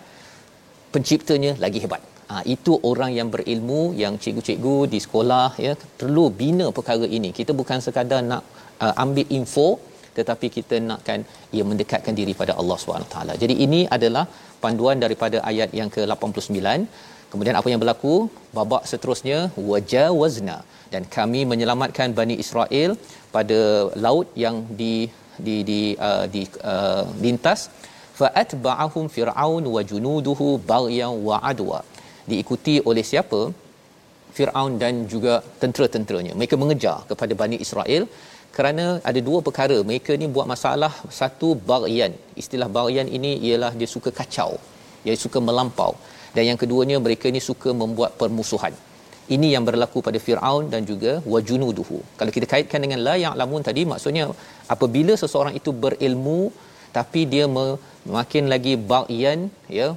penciptanya 0.93 1.53
lagi 1.65 1.81
hebat. 1.83 2.01
Ha, 2.31 2.43
itu 2.53 2.73
orang 2.89 3.11
yang 3.17 3.27
berilmu 3.33 3.81
yang 4.01 4.13
cikgu-cikgu 4.23 4.77
di 4.93 4.99
sekolah 5.03 5.49
ya 5.65 5.73
perlu 5.99 6.25
bina 6.41 6.65
perkara 6.77 7.07
ini. 7.17 7.29
Kita 7.39 7.51
bukan 7.59 7.79
sekadar 7.85 8.19
nak 8.31 8.43
uh, 8.83 8.93
ambil 9.03 9.27
info 9.37 9.67
tetapi 10.19 10.47
kita 10.57 10.75
nakkan 10.89 11.19
ia 11.55 11.63
mendekatkan 11.71 12.13
diri 12.19 12.33
pada 12.41 12.53
Allah 12.61 12.77
taala. 13.13 13.33
Jadi 13.43 13.55
ini 13.65 13.81
adalah 13.97 14.25
panduan 14.63 14.97
daripada 15.05 15.37
ayat 15.51 15.71
yang 15.79 15.89
ke-89. 15.95 16.61
Kemudian 17.31 17.55
apa 17.59 17.67
yang 17.71 17.79
berlaku? 17.83 18.15
Babak 18.57 18.83
seterusnya 18.91 19.39
wajawazna 19.69 20.57
dan 20.93 21.03
kami 21.17 21.41
menyelamatkan 21.51 22.15
Bani 22.19 22.35
Israel 22.43 22.91
pada 23.35 23.59
laut 24.05 24.27
yang 24.43 24.57
di 24.81 24.95
di 25.45 25.55
di 25.69 25.81
uh, 26.07 26.25
di 26.33 26.43
uh, 26.73 27.03
lintas 27.25 27.61
fa'atba'ahum 28.19 29.05
fir'aun 29.15 29.63
wa 29.75 29.81
junuduhu 29.91 30.47
baghyan 30.71 31.13
wa 31.27 31.37
adwa. 31.51 31.79
Diikuti 32.29 32.75
oleh 32.89 33.05
siapa? 33.11 33.41
Firaun 34.37 34.73
dan 34.81 34.93
juga 35.13 35.33
tentera-tenteranya. 35.61 36.33
Mereka 36.39 36.55
mengejar 36.61 36.97
kepada 37.09 37.33
Bani 37.41 37.57
Israel 37.65 38.03
kerana 38.57 38.85
ada 39.09 39.19
dua 39.27 39.39
perkara. 39.47 39.77
Mereka 39.89 40.11
ni 40.21 40.27
buat 40.35 40.47
masalah 40.53 40.93
satu 41.19 41.49
baghyan 41.69 42.13
istilah 42.41 42.69
baghyan 42.77 43.07
ini 43.17 43.31
ialah 43.47 43.71
dia 43.79 43.89
suka 43.95 44.11
kacau. 44.19 44.51
Dia 45.05 45.15
suka 45.25 45.39
melampau. 45.47 45.91
Dan 46.35 46.43
yang 46.49 46.59
keduanya 46.61 46.97
mereka 47.05 47.27
ni 47.35 47.41
suka 47.49 47.69
membuat 47.81 48.11
permusuhan. 48.21 48.73
Ini 49.35 49.47
yang 49.53 49.63
berlaku 49.67 49.99
pada 50.07 50.19
Firaun 50.25 50.65
dan 50.73 50.81
juga 50.89 51.11
wajunuduhu. 51.33 51.97
Kalau 52.19 52.31
kita 52.35 52.47
kaitkan 52.53 52.79
dengan 52.85 52.99
la 53.07 53.15
ya'lamun 53.23 53.61
tadi 53.69 53.81
maksudnya 53.91 54.25
apabila 54.75 55.13
seseorang 55.23 55.55
itu 55.59 55.71
berilmu 55.83 56.41
tapi 56.97 57.21
dia 57.33 57.45
makin 58.17 58.43
lagi 58.53 58.73
baghyan 58.91 59.39
ya 59.79 59.87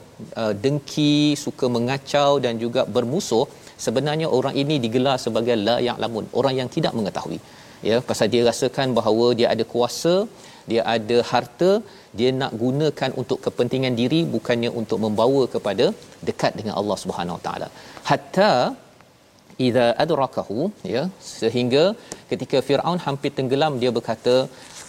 uh, 0.41 0.53
dengki 0.65 1.15
suka 1.45 1.67
mengacau 1.77 2.31
dan 2.45 2.55
juga 2.65 2.83
bermusuh 2.97 3.45
sebenarnya 3.87 4.27
orang 4.39 4.55
ini 4.63 4.77
digelar 4.85 5.17
sebagai 5.27 5.57
la 5.69 5.77
ya'lamun. 5.89 6.27
Orang 6.41 6.57
yang 6.61 6.71
tidak 6.77 6.95
mengetahui 6.99 7.41
ya 7.89 7.97
pasal 8.11 8.29
dia 8.35 8.43
rasakan 8.51 8.89
bahawa 8.99 9.27
dia 9.39 9.49
ada 9.55 9.65
kuasa 9.73 10.15
dia 10.71 10.83
ada 10.95 11.19
harta 11.31 11.71
dia 12.19 12.31
nak 12.41 12.53
gunakan 12.63 13.11
untuk 13.23 13.39
kepentingan 13.47 13.95
diri 14.01 14.21
bukannya 14.35 14.71
untuk 14.81 14.99
membawa 15.05 15.43
kepada 15.55 15.87
dekat 16.29 16.53
dengan 16.61 16.75
Allah 16.81 16.99
Subhanahu 17.03 17.37
Wa 17.39 17.45
Taala 17.47 17.69
hatta 18.11 18.53
idza 19.67 19.87
adrakahu 20.05 20.61
ya 20.95 21.03
sehingga 21.39 21.85
ketika 22.31 22.59
Firaun 22.67 23.01
hampir 23.07 23.33
tenggelam 23.39 23.75
dia 23.83 23.91
berkata 23.99 24.35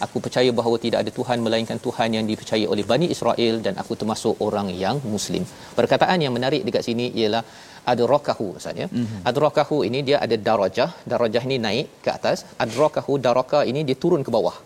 aku 0.04 0.18
percaya 0.24 0.50
bahawa 0.58 0.76
tidak 0.84 0.98
ada 1.02 1.10
tuhan 1.18 1.38
melainkan 1.46 1.78
tuhan 1.86 2.10
yang 2.16 2.24
dipercayai 2.30 2.68
oleh 2.74 2.84
Bani 2.92 3.06
Israel 3.14 3.54
dan 3.66 3.74
aku 3.82 3.94
termasuk 4.00 4.34
orang 4.46 4.68
yang 4.84 4.96
muslim. 5.14 5.44
Perkataan 5.78 6.24
yang 6.24 6.34
menarik 6.36 6.64
dekat 6.68 6.84
sini 6.88 7.06
ialah 7.20 7.42
adrakahu 7.92 8.46
maksudnya. 8.54 8.86
Mm-hmm. 8.88 9.28
Adrakahu 9.30 9.76
ini 9.88 9.98
dia 10.08 10.16
ada 10.24 10.36
darajah, 10.48 10.90
darajah 11.12 11.42
ini 11.48 11.56
naik 11.66 11.86
ke 12.04 12.10
atas, 12.18 12.38
adrakahu 12.64 13.14
daraka 13.26 13.60
ini 13.70 13.82
dia 13.88 13.96
turun 14.04 14.22
ke 14.26 14.32
bawah. 14.36 14.56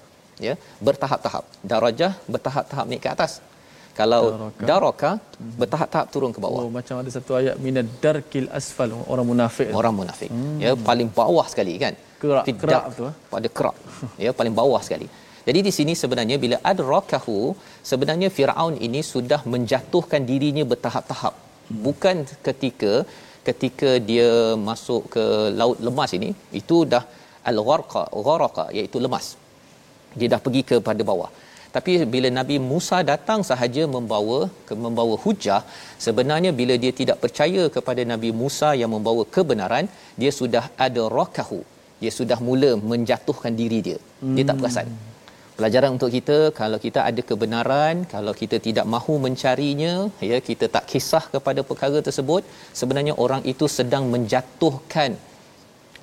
Ya, 0.47 0.55
bertahap-tahap. 0.87 1.45
Darajah 1.73 2.13
bertahap-tahap 2.33 2.87
naik 2.93 3.03
ke 3.07 3.11
atas. 3.17 3.35
Kalau 3.99 4.23
daraka, 4.37 4.67
daraka 4.71 5.11
mm-hmm. 5.17 5.59
bertahap-tahap 5.61 6.07
turun 6.15 6.33
ke 6.37 6.41
bawah. 6.45 6.63
Oh, 6.69 6.73
macam 6.79 6.97
ada 7.03 7.11
satu 7.17 7.33
ayat 7.41 7.57
minad 7.67 7.89
darkil 8.03 8.49
asfal 8.59 8.91
orang 9.13 9.27
munafik. 9.31 9.69
Orang 9.81 9.95
munafik. 10.01 10.31
Mm-hmm. 10.33 10.59
Ya, 10.65 10.73
paling 10.89 11.09
bawah 11.21 11.47
sekali 11.53 11.77
kan. 11.85 11.97
Kerak, 12.21 12.45
kerak 12.65 12.85
betul. 12.93 13.11
Pada 13.33 13.49
kerak. 13.57 13.77
ya, 14.25 14.31
paling 14.41 14.55
bawah 14.61 14.83
sekali. 14.89 15.09
Jadi 15.49 15.61
di 15.67 15.73
sini 15.79 15.93
sebenarnya 16.03 16.37
bila 16.45 16.57
adrakahu 16.71 17.55
sebenarnya 17.91 18.29
Firaun 18.37 18.75
ini 18.87 19.01
sudah 19.13 19.41
menjatuhkan 19.53 20.23
dirinya 20.31 20.65
bertahap-tahap. 20.71 21.35
Bukan 21.87 22.17
ketika 22.47 22.93
ketika 23.49 23.91
dia 24.11 24.31
masuk 24.69 25.03
ke 25.15 25.25
laut 25.61 25.79
lemas 25.87 26.13
ini 26.19 26.31
itu 26.61 26.77
dah 26.93 27.03
al-gharqa 27.51 28.05
gharaqa 28.27 28.65
iaitu 28.77 28.99
lemas. 29.05 29.27
Dia 30.19 30.29
dah 30.33 30.41
pergi 30.45 30.63
kepada 30.71 31.03
bawah. 31.11 31.31
Tapi 31.77 31.93
bila 32.13 32.29
Nabi 32.39 32.57
Musa 32.71 32.99
datang 33.11 33.41
sahaja 33.49 33.83
membawa 33.95 34.39
membawa 34.85 35.15
hujah 35.25 35.61
sebenarnya 36.07 36.51
bila 36.61 36.75
dia 36.85 36.93
tidak 37.01 37.19
percaya 37.25 37.65
kepada 37.75 38.03
Nabi 38.13 38.31
Musa 38.43 38.71
yang 38.83 38.91
membawa 38.97 39.25
kebenaran 39.35 39.85
dia 40.21 40.33
sudah 40.39 40.65
ada 40.87 41.03
rakahu 41.19 41.61
dia 42.01 42.13
sudah 42.19 42.39
mula 42.47 42.71
menjatuhkan 42.93 43.53
diri 43.61 43.81
dia 43.89 43.99
dia 44.37 44.45
tak 44.49 44.57
perasan 44.63 44.89
hmm 44.89 45.16
pelajaran 45.59 45.91
untuk 45.97 46.11
kita 46.17 46.39
kalau 46.61 46.79
kita 46.87 47.01
ada 47.11 47.23
kebenaran 47.29 48.05
kalau 48.15 48.33
kita 48.41 48.57
tidak 48.67 48.87
mahu 48.95 49.15
mencarinya 49.27 49.95
ya 50.31 50.39
kita 50.49 50.67
tak 50.75 50.85
kisah 50.91 51.25
kepada 51.35 51.61
perkara 51.71 52.01
tersebut 52.09 52.43
sebenarnya 52.81 53.15
orang 53.25 53.43
itu 53.53 53.67
sedang 53.79 54.05
menjatuhkan 54.15 55.13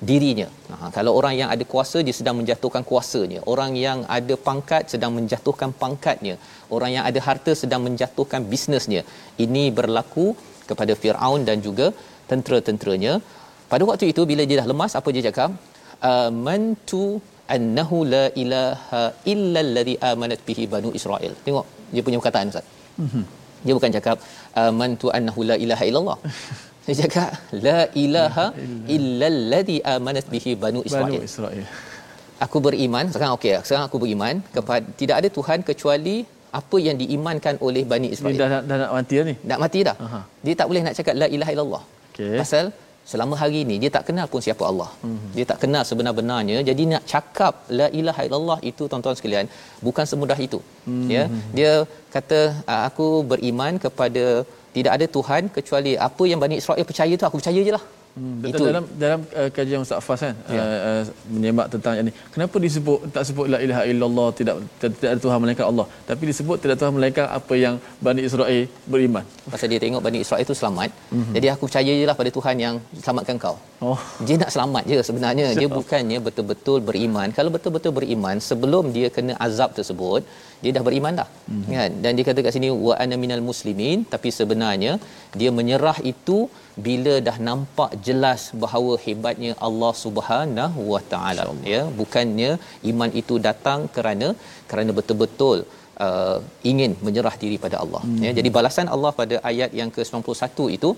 dirinya. 0.08 0.48
Ha, 0.70 0.90
kalau 0.96 1.12
orang 1.18 1.34
yang 1.40 1.48
ada 1.54 1.64
kuasa 1.72 1.98
dia 2.06 2.14
sedang 2.20 2.36
menjatuhkan 2.40 2.82
kuasanya. 2.90 3.40
Orang 3.52 3.72
yang 3.84 3.98
ada 4.16 4.34
pangkat 4.48 4.92
sedang 4.92 5.12
menjatuhkan 5.18 5.70
pangkatnya. 5.82 6.34
Orang 6.76 6.90
yang 6.96 7.04
ada 7.08 7.20
harta 7.26 7.52
sedang 7.62 7.82
menjatuhkan 7.86 8.42
bisnesnya. 8.52 9.02
Ini 9.44 9.64
berlaku 9.78 10.26
kepada 10.70 10.92
Firaun 11.02 11.42
dan 11.48 11.58
juga 11.66 11.86
tentera-tenteranya. 12.30 13.14
Pada 13.72 13.84
waktu 13.90 14.06
itu 14.12 14.22
bila 14.30 14.42
dia 14.48 14.58
dah 14.60 14.68
lemas 14.72 14.92
apa 15.00 15.08
dia 15.14 15.24
cakap? 15.28 15.50
Amantu 16.14 17.04
annahu 17.56 17.98
la 18.14 18.24
ilaha 18.42 19.02
illa 19.32 19.60
alladhi 19.66 19.94
amanat 20.10 20.42
bihi 20.48 20.64
banu 20.74 20.90
israel 20.98 21.32
tengok 21.46 21.66
dia 21.94 22.02
punya 22.06 22.18
perkataan 22.20 22.52
ustaz 22.52 22.66
mm-hmm. 23.04 23.24
dia 23.64 23.72
bukan 23.78 23.92
cakap 23.96 24.16
amantu 24.66 25.08
annahu 25.18 25.42
la 25.50 25.56
ilaha 25.64 25.84
illallah 25.90 26.18
dia 26.86 26.94
cakap 27.02 27.30
la 27.66 27.80
ilaha 28.04 28.46
illa 28.96 29.26
alladhi 29.34 29.78
amanat 29.96 30.28
bihi 30.34 30.54
banu 30.64 30.82
israel 30.88 31.12
banu 31.14 31.20
israel 31.30 31.66
aku 32.46 32.58
beriman 32.66 33.04
sekarang 33.14 33.34
okey 33.38 33.52
sekarang 33.66 33.84
aku 33.88 33.98
beriman 34.04 34.36
kepada 34.56 34.86
tidak 35.02 35.16
ada 35.20 35.28
tuhan 35.38 35.60
kecuali 35.70 36.16
apa 36.60 36.76
yang 36.86 36.96
diimankan 37.02 37.54
oleh 37.66 37.82
Bani 37.92 38.08
Israel. 38.14 38.36
Dah, 38.40 38.48
dah, 38.52 38.60
dah 38.68 38.76
nak 38.82 38.90
mati 38.96 39.14
dah 39.18 39.24
ni? 39.30 39.34
Nak 39.50 39.58
mati 39.62 39.80
dah. 39.88 39.96
Aha. 40.06 40.20
Dia 40.46 40.54
tak 40.60 40.66
boleh 40.70 40.82
nak 40.86 40.94
cakap 40.98 41.14
La 41.22 41.26
ilaha 41.36 41.50
illallah. 41.54 41.82
Okay. 42.14 42.38
Pasal 42.40 42.64
selama 43.12 43.34
hari 43.42 43.58
ini 43.64 43.76
dia 43.82 43.90
tak 43.96 44.04
kenal 44.08 44.26
pun 44.32 44.42
siapa 44.46 44.64
Allah. 44.70 44.90
Mm-hmm. 45.06 45.30
Dia 45.36 45.44
tak 45.50 45.58
kenal 45.62 45.82
sebenar-benarnya. 45.88 46.58
Jadi 46.70 46.82
nak 46.92 47.02
cakap 47.12 47.54
la 47.78 47.88
ilaha 48.00 48.22
illallah 48.26 48.58
itu 48.70 48.84
tuan-tuan 48.90 49.16
sekalian 49.18 49.48
bukan 49.86 50.04
semudah 50.10 50.38
itu. 50.46 50.60
Mm-hmm. 50.64 51.08
Ya. 51.16 51.24
Dia 51.58 51.72
kata 52.14 52.40
ah, 52.72 52.82
aku 52.88 53.08
beriman 53.32 53.74
kepada 53.86 54.24
tidak 54.76 54.92
ada 54.96 55.06
tuhan 55.16 55.42
kecuali 55.56 55.92
apa 56.08 56.24
yang 56.30 56.40
Bani 56.44 56.56
Israel 56.62 56.86
percaya 56.90 57.14
tu 57.20 57.26
aku 57.28 57.38
percaya 57.42 57.62
jelah. 57.68 57.84
Hmm, 58.18 58.42
itu 58.48 58.62
dalam 58.68 58.84
dalam 59.02 59.20
uh, 59.40 59.48
kajian 59.54 59.80
Ustaz 59.84 60.04
Fas 60.06 60.20
kan 60.24 60.34
ya. 60.56 60.62
uh, 60.64 60.80
uh, 60.88 61.02
menyemak 61.34 61.66
tentang 61.72 61.94
ini. 62.02 62.12
Kenapa 62.34 62.56
disebut 62.64 62.98
tak 63.14 63.24
sebut 63.28 63.46
la 63.52 63.58
ilaha 63.64 63.82
illallah 63.92 64.26
tidak 64.38 64.56
tidak 64.82 65.08
ada 65.12 65.20
tuhan 65.24 65.38
melainkan 65.42 65.66
Allah 65.70 65.86
tapi 66.10 66.22
disebut 66.30 66.56
tidak 66.64 66.76
tuhan 66.80 66.92
melainkan 66.96 67.26
apa 67.38 67.54
yang 67.64 67.74
Bani 68.06 68.22
Israel 68.28 68.62
beriman. 68.92 69.24
Pasal 69.52 69.68
dia 69.72 69.80
tengok 69.84 70.02
Bani 70.06 70.18
Israel 70.24 70.42
itu 70.46 70.54
selamat. 70.60 70.90
Mm-hmm. 70.94 71.34
Jadi 71.36 71.46
aku 71.52 71.62
percaya 71.68 71.92
jelah 72.00 72.16
pada 72.20 72.30
Tuhan 72.36 72.56
yang 72.64 72.74
selamatkan 73.04 73.36
kau. 73.44 73.56
Oh. 73.88 74.00
Dia 74.26 74.36
nak 74.42 74.50
selamat 74.54 74.82
je 74.90 74.98
sebenarnya. 75.08 75.46
Dia 75.60 75.68
bukannya 75.78 76.18
betul-betul 76.26 76.78
beriman. 76.88 77.28
Kalau 77.38 77.50
betul-betul 77.56 77.92
beriman 77.98 78.36
sebelum 78.50 78.84
dia 78.96 79.08
kena 79.16 79.34
azab 79.46 79.72
tersebut 79.78 80.22
dia 80.64 80.72
dah 80.76 80.84
beriman 80.86 81.14
dah 81.20 81.28
mm-hmm. 81.30 81.72
kan 81.76 81.90
dan 82.02 82.10
dia 82.16 82.24
kata 82.28 82.44
kat 82.46 82.52
sini 82.56 82.68
wa 82.86 82.94
ana 83.04 83.16
minal 83.22 83.42
muslimin 83.50 83.98
tapi 84.14 84.28
sebenarnya 84.38 84.92
dia 85.40 85.50
menyerah 85.58 85.98
itu 86.12 86.38
bila 86.86 87.14
dah 87.28 87.36
nampak 87.48 87.90
jelas 88.06 88.42
bahawa 88.62 88.92
hebatnya 89.04 89.52
Allah 89.68 89.92
Subhanahu 90.04 90.80
wa 90.92 91.02
taala 91.12 91.44
ya 91.74 91.82
bukannya 92.00 92.50
iman 92.92 93.12
itu 93.22 93.36
datang 93.48 93.82
kerana 93.96 94.30
kerana 94.70 94.92
betul-betul 94.98 95.58
uh, 96.06 96.38
ingin 96.70 96.92
menyerah 97.06 97.34
diri 97.42 97.56
pada 97.64 97.76
Allah 97.84 98.02
hmm. 98.06 98.22
ya 98.26 98.30
jadi 98.38 98.50
balasan 98.58 98.88
Allah 98.96 99.12
pada 99.20 99.36
ayat 99.50 99.72
yang 99.80 99.90
ke-91 99.96 100.68
itu 100.78 100.90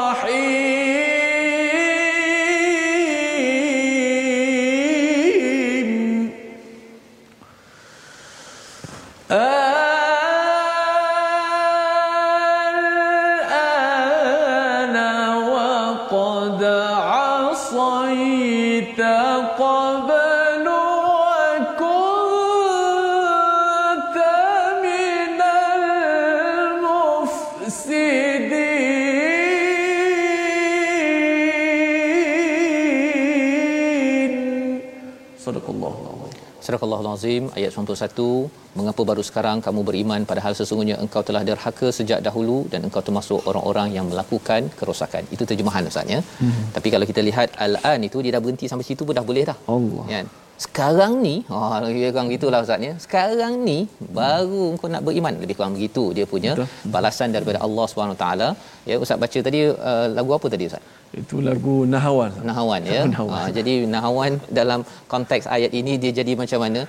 Surah 36.63 36.81
Al-Azim 36.87 37.43
ayat 37.59 37.71
91 37.75 38.77
mengapa 38.79 39.01
baru 39.09 39.23
sekarang 39.29 39.57
kamu 39.65 39.81
beriman 39.87 40.21
padahal 40.29 40.53
sesungguhnya 40.59 40.95
engkau 41.03 41.21
telah 41.29 41.41
derhaka 41.49 41.87
sejak 41.97 42.19
dahulu 42.27 42.57
dan 42.73 42.87
engkau 42.87 43.01
termasuk 43.07 43.39
orang-orang 43.49 43.89
yang 43.97 44.05
melakukan 44.11 44.71
kerosakan? 44.79 45.27
Itu 45.35 45.43
terjemahan 45.49 45.89
ustaz 45.91 46.13
ya. 46.15 46.21
Hmm. 46.39 46.63
tapi 46.75 46.87
kalau 46.93 47.07
kita 47.11 47.23
lihat 47.29 47.59
al-an 47.65 47.99
itu 48.07 48.23
dia 48.23 48.33
dah 48.37 48.41
berhenti 48.45 48.71
sampai 48.71 48.87
situ 48.89 49.03
pun 49.09 49.15
dah 49.19 49.25
boleh 49.31 49.43
dah. 49.51 49.57
Allah. 49.75 50.05
Kan 50.13 50.27
sekarang 50.65 51.13
ni 51.25 51.35
oh 51.55 51.69
dia 51.97 52.09
kurang 52.15 52.29
gitulah 52.33 52.59
ustaz 52.65 52.87
ya 52.87 52.93
sekarang 53.05 53.53
ni 53.67 53.77
baru 54.19 54.63
engkau 54.73 54.89
nak 54.95 55.03
beriman 55.07 55.33
lebih 55.43 55.55
kurang 55.59 55.73
begitu 55.77 56.03
dia 56.17 56.25
punya 56.33 56.51
Betul. 56.55 56.67
balasan 56.95 57.35
daripada 57.35 57.59
Allah 57.67 57.85
Subhanahu 57.91 58.17
taala 58.23 58.49
ya 58.91 58.97
ustaz 59.03 59.17
baca 59.23 59.39
tadi 59.47 59.61
uh, 59.89 60.07
lagu 60.17 60.33
apa 60.37 60.49
tadi 60.55 60.67
ustaz 60.71 60.83
itu 61.21 61.37
lagu 61.47 61.75
Nahawan. 61.93 62.31
Nahawan 62.49 62.81
ya. 62.93 63.01
Nahawan. 63.05 63.43
Ha, 63.45 63.53
jadi 63.57 63.73
Nahawan 63.85 64.33
dalam 64.59 64.79
konteks 65.11 65.45
ayat 65.55 65.69
ini 65.79 66.01
dia 66.01 66.09
jadi 66.19 66.33
macam 66.39 66.59
mana? 66.65 66.81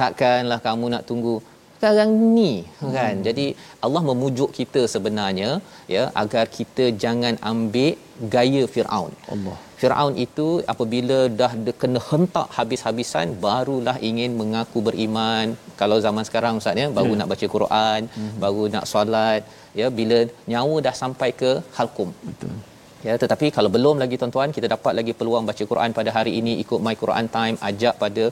Takkanlah 0.00 0.60
kamu 0.66 0.84
nak 0.94 1.04
tunggu 1.08 1.34
sekarang 1.80 2.10
ni 2.36 2.52
kan 2.96 3.14
hmm. 3.16 3.24
jadi 3.26 3.44
Allah 3.86 4.02
memujuk 4.08 4.50
kita 4.58 4.80
sebenarnya 4.94 5.50
ya 5.94 6.02
agar 6.22 6.44
kita 6.56 6.92
jangan 7.04 7.34
ambil 7.50 7.96
gaya 8.34 8.62
Firaun 8.72 9.12
Allah 9.34 9.56
Firaun 9.80 10.14
itu 10.24 10.46
apabila 10.72 11.18
dah 11.40 11.52
kena 11.82 12.00
hentak 12.08 12.48
habis-habisan 12.56 13.28
barulah 13.44 13.96
ingin 14.08 14.32
mengaku 14.40 14.80
beriman 14.88 15.56
kalau 15.80 15.98
zaman 16.06 16.26
sekarang 16.28 16.60
ustaz 16.60 16.82
ya 16.82 16.88
baru 16.98 17.12
yeah. 17.12 17.20
nak 17.20 17.30
baca 17.32 17.46
Quran 17.56 18.00
hmm. 18.16 18.34
baru 18.42 18.64
nak 18.74 18.84
solat 18.92 19.42
ya 19.80 19.88
bila 20.00 20.18
nyawa 20.52 20.76
dah 20.88 20.94
sampai 21.02 21.30
ke 21.42 21.52
halkum 21.78 22.10
betul 22.26 22.52
Ya, 23.06 23.14
tetapi 23.20 23.46
kalau 23.56 23.70
belum 23.74 23.96
lagi 24.02 24.16
tuan-tuan, 24.20 24.50
kita 24.56 24.66
dapat 24.72 24.92
lagi 24.98 25.12
peluang 25.18 25.44
baca 25.50 25.64
Quran 25.70 25.90
pada 25.98 26.10
hari 26.16 26.32
ini 26.40 26.52
ikut 26.62 26.80
My 26.86 26.92
Quran 27.02 27.26
Time, 27.36 27.56
ajak 27.68 27.94
pada 28.02 28.24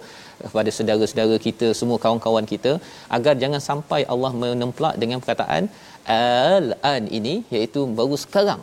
pada 0.57 0.71
saudara-saudara 0.77 1.37
kita, 1.47 1.69
semua 1.79 1.99
kawan-kawan 2.03 2.47
kita 2.53 2.73
agar 3.17 3.35
jangan 3.43 3.63
sampai 3.69 4.01
Allah 4.13 4.33
menemplak 4.43 4.97
dengan 5.03 5.19
perkataan 5.23 5.73
al-an 6.17 7.05
ini 7.19 7.35
iaitu 7.57 7.83
baru 8.01 8.19
sekarang. 8.25 8.61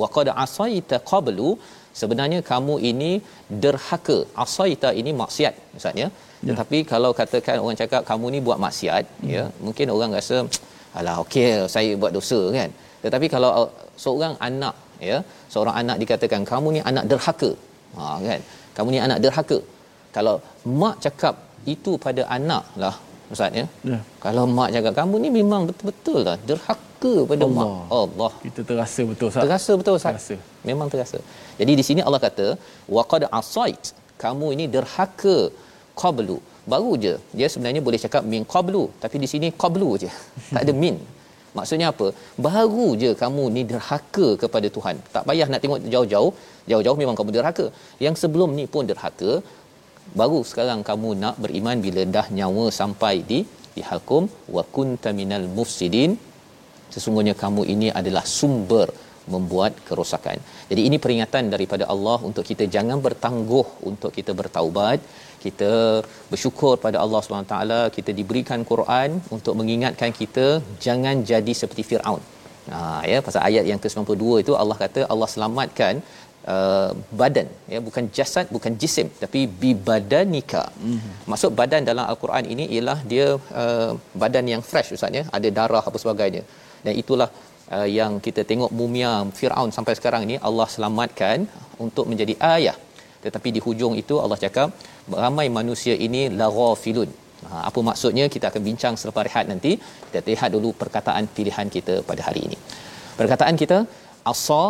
Wa 0.00 0.08
qad 0.16 0.28
asaita 0.44 0.98
qablu 1.12 1.50
sebenarnya 2.00 2.38
kamu 2.52 2.74
ini 2.90 3.12
derhaka. 3.62 4.18
Asaita 4.44 4.90
ini 5.00 5.10
maksiat 5.22 5.54
maksudnya. 5.74 6.08
Ya. 6.08 6.48
Tetapi 6.48 6.78
kalau 6.92 7.10
katakan 7.20 7.56
orang 7.64 7.78
cakap 7.82 8.02
kamu 8.10 8.26
ni 8.34 8.38
buat 8.46 8.58
maksiat, 8.66 9.04
ya, 9.32 9.34
ya 9.34 9.44
mungkin 9.66 9.86
orang 9.96 10.10
rasa 10.18 10.38
alah 10.98 11.16
okey 11.24 11.48
saya 11.74 11.92
buat 12.02 12.12
dosa 12.18 12.40
kan. 12.58 12.70
Tetapi 13.04 13.26
kalau 13.34 13.50
seorang 14.04 14.34
anak 14.48 14.74
ya 15.10 15.18
seorang 15.52 15.76
anak 15.82 15.96
dikatakan 16.02 16.42
kamu 16.50 16.68
ni 16.76 16.80
anak 16.90 17.04
derhaka 17.10 17.50
ha 17.96 18.04
kan 18.26 18.40
kamu 18.76 18.88
ni 18.94 19.00
anak 19.06 19.18
derhaka 19.24 19.58
kalau 20.16 20.34
mak 20.80 20.96
cakap 21.04 21.34
itu 21.74 21.92
pada 22.04 22.22
anak 22.36 22.64
lah 22.82 22.94
ustaz 23.32 23.60
ya 23.60 23.66
yeah. 23.90 24.02
kalau 24.24 24.44
mak 24.58 24.70
cakap 24.76 24.94
kamu 25.00 25.14
ni 25.24 25.28
memang 25.38 25.62
betul-betul 25.68 26.20
lah 26.28 26.36
derhaka 26.48 26.93
pada 27.30 27.44
Allah. 27.48 27.66
mak 27.70 27.94
Allah 28.02 28.32
kita 28.44 28.60
terasa 28.70 29.02
betul 29.10 29.28
ustaz 29.30 29.44
terasa 29.46 29.72
betul 29.80 29.96
ustaz 30.00 30.12
terasa. 30.14 30.36
memang 30.70 30.88
terasa 30.94 31.18
jadi 31.60 31.72
di 31.80 31.84
sini 31.88 32.02
Allah 32.06 32.22
kata 32.26 32.46
waqad 32.96 33.24
asait 33.40 33.84
kamu 34.24 34.48
ini 34.56 34.66
derhaka 34.76 35.36
qablu 36.02 36.38
baru 36.72 36.92
je 37.04 37.14
dia 37.38 37.48
sebenarnya 37.52 37.82
boleh 37.88 38.00
cakap 38.04 38.22
min 38.34 38.44
qablu 38.54 38.84
tapi 39.02 39.16
di 39.24 39.28
sini 39.34 39.50
qablu 39.64 39.90
je 40.04 40.10
tak 40.54 40.62
ada 40.66 40.74
min 40.84 40.96
Maksudnya 41.58 41.88
apa? 41.94 42.06
Baru 42.46 42.86
je 43.02 43.10
kamu 43.22 43.44
ni 43.56 43.62
derhaka 43.70 44.28
kepada 44.42 44.68
Tuhan. 44.76 44.96
Tak 45.14 45.24
payah 45.28 45.46
nak 45.52 45.60
tengok 45.64 45.80
jauh-jauh. 45.94 46.32
Jauh-jauh 46.70 46.98
memang 47.02 47.16
kamu 47.18 47.32
derhaka. 47.36 47.66
Yang 48.04 48.16
sebelum 48.22 48.50
ni 48.58 48.64
pun 48.72 48.90
derhaka. 48.90 49.32
Baru 50.20 50.40
sekarang 50.50 50.80
kamu 50.88 51.10
nak 51.22 51.36
beriman 51.44 51.78
bila 51.86 52.02
dah 52.16 52.26
nyawa 52.38 52.64
sampai 52.80 53.14
di 53.30 53.38
di 53.76 53.82
halkum 53.90 54.24
wa 54.56 54.62
kunta 54.76 55.12
minal 55.20 55.46
mufsidin. 55.58 56.12
Sesungguhnya 56.94 57.34
kamu 57.42 57.62
ini 57.74 57.88
adalah 58.00 58.24
sumber 58.38 58.88
membuat 59.32 59.72
kerosakan. 59.88 60.38
Jadi 60.70 60.80
ini 60.88 60.96
peringatan 61.04 61.44
daripada 61.54 61.84
Allah 61.92 62.16
untuk 62.28 62.44
kita 62.50 62.64
jangan 62.74 62.98
bertangguh 63.06 63.66
untuk 63.90 64.10
kita 64.18 64.32
bertaubat 64.40 65.00
kita 65.44 65.72
bersyukur 66.32 66.74
pada 66.84 66.98
Allah 67.04 67.20
Subhanahu 67.24 67.50
taala 67.54 67.80
kita 67.96 68.10
diberikan 68.20 68.60
Quran 68.70 69.10
untuk 69.36 69.54
mengingatkan 69.60 70.12
kita 70.20 70.46
jangan 70.86 71.16
jadi 71.30 71.52
seperti 71.60 71.84
Firaun. 71.90 72.22
Ha 72.72 72.80
ya 73.12 73.18
pasal 73.26 73.40
ayat 73.48 73.64
yang 73.70 73.80
ke-92 73.84 74.26
itu 74.42 74.52
Allah 74.60 74.76
kata 74.84 75.00
Allah 75.12 75.28
selamatkan 75.32 75.94
uh, 76.54 76.90
badan 77.20 77.48
ya 77.72 77.80
bukan 77.86 78.04
jasad 78.18 78.46
bukan 78.56 78.72
jisim 78.82 79.08
tapi 79.22 79.40
bi 79.62 79.72
badanika. 79.88 80.64
Mm-hmm. 80.90 81.14
Maksud 81.32 81.52
badan 81.60 81.82
dalam 81.90 82.04
al-Quran 82.12 82.46
ini 82.54 82.66
ialah 82.76 82.98
dia 83.12 83.26
uh, 83.62 83.90
badan 84.22 84.48
yang 84.54 84.64
fresh 84.70 84.92
ustaz 84.98 85.20
ya 85.20 85.24
ada 85.38 85.50
darah 85.58 85.84
apa 85.90 86.00
sebagainya. 86.04 86.44
Dan 86.84 86.94
itulah 87.02 87.28
uh, 87.74 87.88
yang 87.98 88.12
kita 88.26 88.42
tengok 88.50 88.70
mumia 88.80 89.12
Firaun 89.38 89.70
sampai 89.76 89.94
sekarang 89.98 90.22
ini 90.28 90.36
Allah 90.48 90.68
selamatkan 90.74 91.48
untuk 91.84 92.06
menjadi 92.10 92.36
ayah. 92.54 92.76
Tetapi 93.24 93.48
di 93.56 93.60
hujung 93.66 93.94
itu 94.02 94.14
Allah 94.24 94.38
cakap 94.44 94.68
ramai 95.24 95.46
manusia 95.58 95.94
ini 96.06 96.22
laghafilun 96.40 97.10
ha, 97.48 97.60
apa 97.68 97.80
maksudnya? 97.88 98.24
Kita 98.34 98.46
akan 98.50 98.62
bincang 98.68 98.94
selepas 99.00 99.24
rehat 99.28 99.46
nanti. 99.52 99.72
Kita 100.08 100.24
lihat 100.32 100.50
dulu 100.56 100.70
perkataan 100.82 101.24
pilihan 101.36 101.68
kita 101.76 101.94
pada 102.10 102.22
hari 102.28 102.42
ini. 102.48 102.58
Perkataan 103.20 103.54
kita 103.62 103.78
asa 104.32 104.64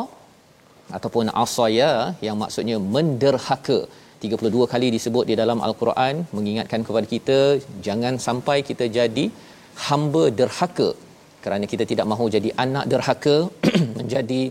ataupun 0.97 1.33
asaya 1.45 1.91
yang 2.27 2.39
maksudnya 2.45 2.79
menderhaka. 2.97 3.81
32 4.25 4.73
kali 4.73 4.89
disebut 4.97 5.25
di 5.31 5.35
dalam 5.41 5.59
al-Quran 5.67 6.15
mengingatkan 6.37 6.81
kepada 6.87 7.07
kita 7.15 7.39
jangan 7.87 8.15
sampai 8.27 8.57
kita 8.69 8.85
jadi 8.99 9.25
hamba 9.87 10.23
derhaka 10.39 10.89
kerana 11.45 11.65
kita 11.73 11.85
tidak 11.91 12.07
mahu 12.13 12.27
jadi 12.37 12.51
anak 12.65 12.85
derhaka 12.93 13.37
menjadi 13.99 14.43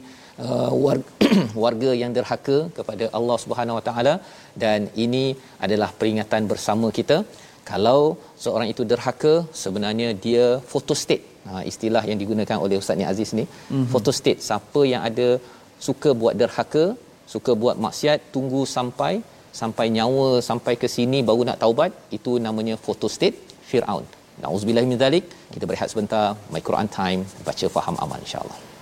uh, 0.46 0.72
warga, 0.86 1.12
warga 1.66 1.92
yang 2.02 2.12
derhaka 2.18 2.58
kepada 2.78 3.08
Allah 3.18 3.38
Subhanahu 3.44 3.78
Wa 3.80 3.86
Taala. 3.90 4.16
Dan 4.64 4.90
ini 5.06 5.26
adalah 5.66 5.90
peringatan 6.00 6.46
bersama 6.52 6.90
kita. 7.00 7.18
Kalau 7.72 8.02
seorang 8.44 8.68
itu 8.74 8.84
derhaka 8.92 9.34
sebenarnya 9.64 10.10
dia 10.26 10.46
photostate. 10.72 11.26
Ha, 11.48 11.62
istilah 11.72 12.04
yang 12.10 12.20
digunakan 12.24 12.58
oleh 12.66 12.76
Ustaz 12.82 12.98
Ni 13.00 13.06
Aziz 13.12 13.30
ni. 13.40 13.46
Mm-hmm. 13.46 13.88
photostate. 13.94 14.42
Siapa 14.48 14.82
yang 14.94 15.04
ada 15.10 15.30
suka 15.88 16.10
buat 16.22 16.36
derhaka 16.42 16.86
suka 17.34 17.52
buat 17.62 17.78
maksiat 17.86 18.20
tunggu 18.36 18.62
sampai 18.76 19.14
sampai 19.62 19.86
nyawa 19.98 20.30
sampai 20.50 20.74
ke 20.82 20.88
sini 20.96 21.20
baru 21.30 21.42
nak 21.50 21.60
taubat 21.64 21.92
itu 22.18 22.34
namanya 22.48 22.76
photostate 22.86 23.38
Firaun. 23.70 24.06
Nauzubillahi 24.42 24.88
min 24.92 24.98
zalik. 24.98 25.26
Kita 25.54 25.66
berehat 25.70 25.90
sebentar. 25.94 26.26
My 26.54 26.62
Quran 26.68 26.90
time 26.90 27.22
baca 27.46 27.68
faham 27.78 27.98
amal 28.06 28.18
insya-Allah. 28.26 28.73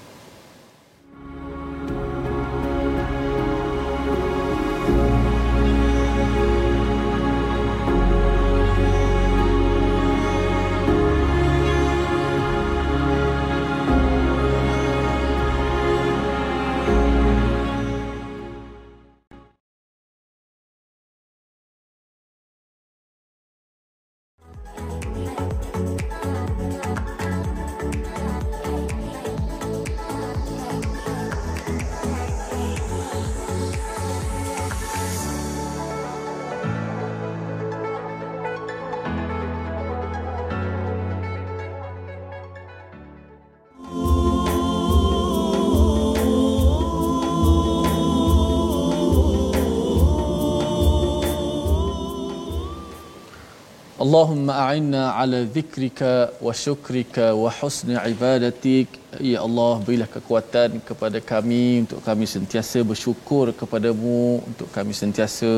اللهم 54.03 54.47
أعنا 54.65 55.01
على 55.19 55.39
ذكرك 55.57 55.99
وشكرك 56.45 57.15
وحسن 57.41 57.89
عبادتك 58.05 58.87
Ya 59.31 59.39
Allah, 59.45 59.73
berilah 59.85 60.07
kekuatan 60.15 60.69
kepada 60.89 61.19
kami 61.31 61.83
untuk 61.83 61.99
kami 62.07 62.25
sentiasa 62.33 62.79
bersyukur 62.91 63.45
kepadamu, 63.61 64.39
untuk 64.49 64.67
kami 64.77 64.93
sentiasa 65.01 65.49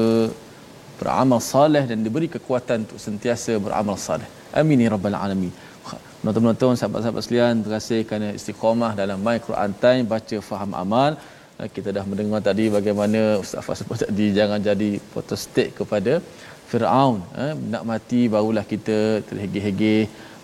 beramal 1.00 1.40
saleh 1.54 1.84
dan 1.90 2.02
diberi 2.06 2.28
kekuatan 2.36 2.78
untuk 2.86 3.00
sentiasa 3.08 3.52
beramal 3.66 3.98
saleh. 4.08 4.30
Amin 4.62 4.82
ya 4.84 4.90
rabbal 4.96 5.18
alamin. 5.26 5.54
Menonton-menonton 6.24 6.74
sahabat-sahabat 6.80 7.22
sekalian, 7.26 7.62
terima 7.62 7.78
kasih 7.78 8.00
kerana 8.10 8.30
istiqamah 8.40 8.92
dalam 9.02 9.20
My 9.28 9.38
Quran 9.48 9.72
Time 9.84 10.04
baca 10.14 10.38
faham 10.50 10.74
amal. 10.84 11.12
Kita 11.76 11.90
dah 11.98 12.06
mendengar 12.10 12.42
tadi 12.50 12.66
bagaimana 12.78 13.20
Ustaz 13.44 13.64
Fasal 13.68 14.02
tadi 14.06 14.28
jangan 14.40 14.60
jadi 14.70 14.92
potostik 15.14 15.70
kepada 15.80 16.14
Firaun 16.74 17.18
eh, 17.44 17.54
nak 17.74 17.84
mati 17.90 18.22
barulah 18.34 18.66
kita 18.74 18.98
terhege-hege 19.30 19.98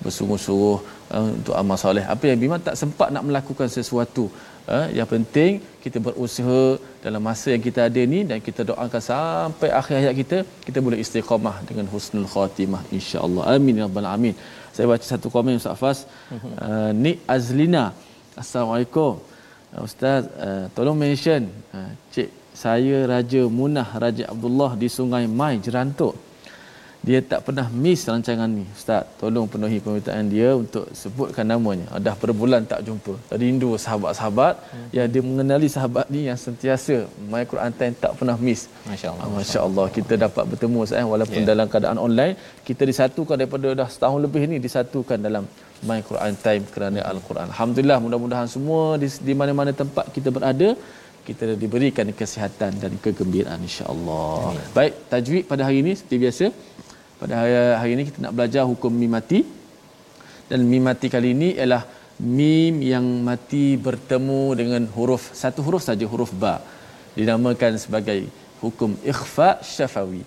bersungguh-sungguh 0.04 0.78
eh, 1.16 1.24
untuk 1.40 1.56
amal 1.62 1.78
soleh. 1.84 2.06
Apa 2.14 2.24
yang 2.30 2.40
memang 2.44 2.62
tak 2.68 2.76
sempat 2.82 3.10
nak 3.16 3.24
melakukan 3.30 3.68
sesuatu 3.78 4.26
eh, 4.76 4.86
yang 4.98 5.10
penting 5.14 5.52
kita 5.84 5.98
berusaha 6.08 6.62
dalam 7.06 7.22
masa 7.30 7.48
yang 7.56 7.64
kita 7.68 7.82
ada 7.90 8.02
ni 8.14 8.22
dan 8.30 8.38
kita 8.48 8.62
doakan 8.70 9.02
sampai 9.12 9.70
akhir 9.80 9.96
hayat 10.00 10.16
kita 10.22 10.38
kita 10.68 10.80
boleh 10.86 11.00
istiqamah 11.04 11.56
dengan 11.70 11.86
husnul 11.94 12.30
khatimah 12.34 12.84
insya-Allah. 12.98 13.44
Amin 13.56 13.82
ya 13.82 13.86
rabbal 13.88 14.10
alamin. 14.12 14.36
Saya 14.76 14.86
baca 14.92 15.06
satu 15.14 15.28
komen 15.34 15.60
Ustaz 15.62 15.80
Fas. 15.84 16.00
Uh, 16.68 16.92
Nik 17.04 17.18
Azlina 17.36 17.86
Assalamualaikum. 18.42 19.14
Uh, 19.74 19.82
Ustaz 19.88 20.22
uh, 20.48 20.66
tolong 20.78 20.98
mention 21.06 21.42
uh, 21.78 21.92
cik 22.14 22.30
saya 22.64 22.98
Raja 23.12 23.42
Munah 23.58 23.90
Raja 24.04 24.24
Abdullah 24.34 24.72
di 24.82 24.88
Sungai 24.98 25.24
Mai 25.40 25.56
Jerantuk. 25.68 26.16
dia 27.08 27.20
tak 27.32 27.40
pernah 27.48 27.64
miss 27.84 28.02
rancangan 28.12 28.50
ni 28.56 28.64
ustaz 28.78 29.04
tolong 29.20 29.46
penuhi 29.52 29.78
permintaan 29.84 30.26
dia 30.34 30.50
untuk 30.62 30.86
sebutkan 31.02 31.46
namanya 31.52 31.86
Ah, 31.96 32.00
dah 32.08 32.16
berbulan 32.22 32.64
tak 32.72 32.82
jumpa 32.88 33.14
rindu 33.42 33.70
sahabat-sahabat 33.84 34.54
hmm. 34.74 34.90
yang 34.98 35.08
dia 35.14 35.22
mengenali 35.30 35.68
sahabat 35.76 36.06
ni 36.16 36.22
yang 36.28 36.40
sentiasa 36.46 36.98
my 37.32 37.44
Quran 37.52 37.72
time 37.80 37.96
tak 38.04 38.12
pernah 38.20 38.36
miss 38.48 38.62
Masya-Allah. 38.92 39.24
Ah, 39.24 39.32
masya-Allah 39.38 39.86
kita 39.98 40.14
dapat 40.26 40.44
bertemu 40.52 40.78
ustaz 40.88 41.00
eh, 41.02 41.08
walaupun 41.14 41.42
Ya. 41.44 41.48
dalam 41.54 41.68
keadaan 41.72 42.00
online 42.08 42.34
kita 42.68 42.84
disatukan 42.92 43.36
daripada 43.42 43.68
dah 43.82 43.90
setahun 43.96 44.20
lebih 44.28 44.44
ni 44.52 44.60
disatukan 44.68 45.18
dalam 45.28 45.46
my 45.90 46.00
Quran 46.10 46.34
time 46.48 46.64
kerana 46.76 47.00
al-Quran 47.14 47.48
alhamdulillah 47.56 48.00
mudah-mudahan 48.06 48.48
semua 48.56 48.84
di, 49.04 49.08
di 49.28 49.36
mana-mana 49.42 49.72
tempat 49.84 50.06
kita 50.18 50.32
berada 50.38 50.70
kita 51.30 51.54
diberikan 51.64 52.08
kesihatan 52.20 52.72
dan 52.82 52.92
kegembiraan 53.04 53.62
insya-Allah. 53.68 54.58
Baik, 54.78 54.94
tajwid 55.12 55.44
pada 55.52 55.62
hari 55.68 55.78
ini 55.84 55.92
seperti 55.98 56.18
biasa. 56.24 56.46
Pada 57.22 57.34
hari, 57.40 57.54
hari 57.82 57.92
ini 57.96 58.04
kita 58.10 58.18
nak 58.26 58.34
belajar 58.38 58.64
hukum 58.72 58.92
mim 59.02 59.12
mati. 59.18 59.40
Dan 60.50 60.66
mim 60.72 60.84
mati 60.90 61.08
kali 61.16 61.30
ini 61.38 61.50
ialah 61.60 61.84
mim 62.40 62.82
yang 62.94 63.06
mati 63.30 63.66
bertemu 63.88 64.42
dengan 64.62 64.84
huruf 64.96 65.24
satu 65.42 65.62
huruf 65.68 65.86
saja 65.90 66.06
huruf 66.14 66.34
ba. 66.44 66.56
Dinamakan 67.14 67.78
sebagai 67.84 68.20
hukum 68.64 68.98
ikhfa 69.12 69.50
syafawi. 69.74 70.24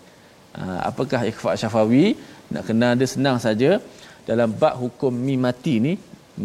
Ha, 0.55 0.63
apakah 0.91 1.21
ikhfa 1.33 1.59
syafawi? 1.63 2.05
Nak 2.55 2.65
kenal 2.69 2.95
dia 3.01 3.09
senang 3.15 3.39
saja. 3.47 3.71
Dalam 4.31 4.55
bab 4.63 4.79
hukum 4.79 5.11
mim 5.27 5.41
mati 5.49 5.75
ni, 5.87 5.93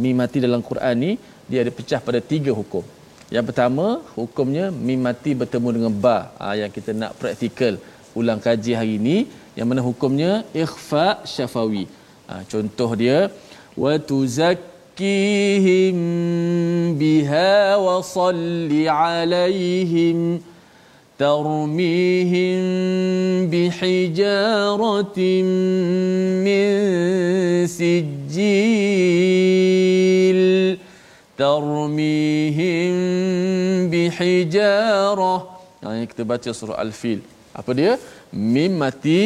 mim 0.02 0.15
mati 0.17 0.41
dalam 0.41 0.65
Quran 0.70 0.96
ni 1.06 1.12
dia 1.46 1.62
ada 1.63 1.72
pecah 1.78 2.02
pada 2.08 2.20
tiga 2.34 2.52
hukum. 2.60 2.97
Yang 3.35 3.45
pertama, 3.49 3.87
hukumnya 4.19 4.69
mim 4.87 5.01
mati 5.07 5.33
bertemu 5.43 5.69
dengan 5.77 5.93
ba. 6.05 6.19
Ha, 6.37 6.47
yang 6.61 6.71
kita 6.77 6.91
nak 6.93 7.17
praktikal 7.21 7.75
ulang 8.12 8.41
kaji 8.47 8.73
hari 8.77 8.95
ini 9.01 9.17
yang 9.57 9.67
mana 9.69 9.81
hukumnya 9.81 10.45
ikhfa 10.53 11.25
syafawi. 11.25 11.85
Ha, 12.29 12.33
contoh 12.53 12.91
dia 13.03 13.19
wa 13.73 13.93
tuzakkihim 14.11 15.97
biha 17.01 17.81
wa 17.81 18.05
salli 18.05 18.83
alaihim 18.85 20.19
ترميهم 21.23 22.61
بحجارة 23.53 25.19
من 26.47 26.67
سجيل 27.67 28.43
تَرْمِيهِمْ 31.41 32.93
بِحِجَارَةٍ 33.91 35.36
Yang 35.86 36.10
kita 36.12 36.23
baca 36.32 36.50
surah 36.60 36.78
Al-Fil. 36.84 37.19
Apa 37.60 37.71
dia? 37.80 37.93
Mim 38.56 38.71
mati 38.82 39.21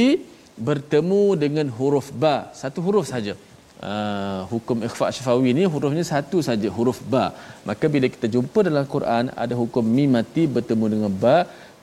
bertemu 0.67 1.23
dengan 1.43 1.67
huruf 1.77 2.07
Ba. 2.23 2.35
Satu 2.61 2.79
huruf 2.85 3.07
saja. 3.13 3.35
Uh, 3.81 4.41
hukum 4.51 4.77
ikhfa 4.87 5.05
syafawi 5.15 5.51
ni 5.57 5.63
hurufnya 5.73 6.03
satu 6.09 6.37
saja 6.47 6.69
huruf 6.75 6.97
ba 7.13 7.23
maka 7.65 7.85
bila 7.93 8.05
kita 8.15 8.27
jumpa 8.33 8.59
dalam 8.67 8.85
Quran 8.93 9.33
ada 9.43 9.53
hukum 9.61 9.81
mim 9.95 10.09
mati 10.17 10.43
bertemu 10.55 10.85
dengan 10.93 11.11
ba 11.23 11.37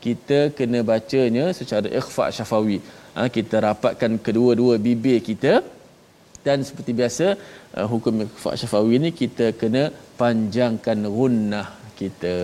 kita 0.05 0.39
kena 0.59 0.81
bacanya 0.91 1.51
secara 1.59 1.91
ikhfa 2.01 2.31
syafawi 2.37 2.79
uh, 3.19 3.27
kita 3.37 3.57
rapatkan 3.67 4.15
kedua-dua 4.27 4.79
bibir 4.87 5.19
kita 5.31 5.53
dan 6.49 6.61
seperti 6.69 6.93
biasa 7.01 7.27
uh, 7.79 7.87
hukum 7.93 8.25
ikhfa 8.27 8.53
syafawi 8.61 8.99
ni 9.05 9.11
kita 9.23 9.49
kena 9.63 9.83
panjangkan 10.21 11.01
gunnah 11.19 11.67
kita. 12.01 12.35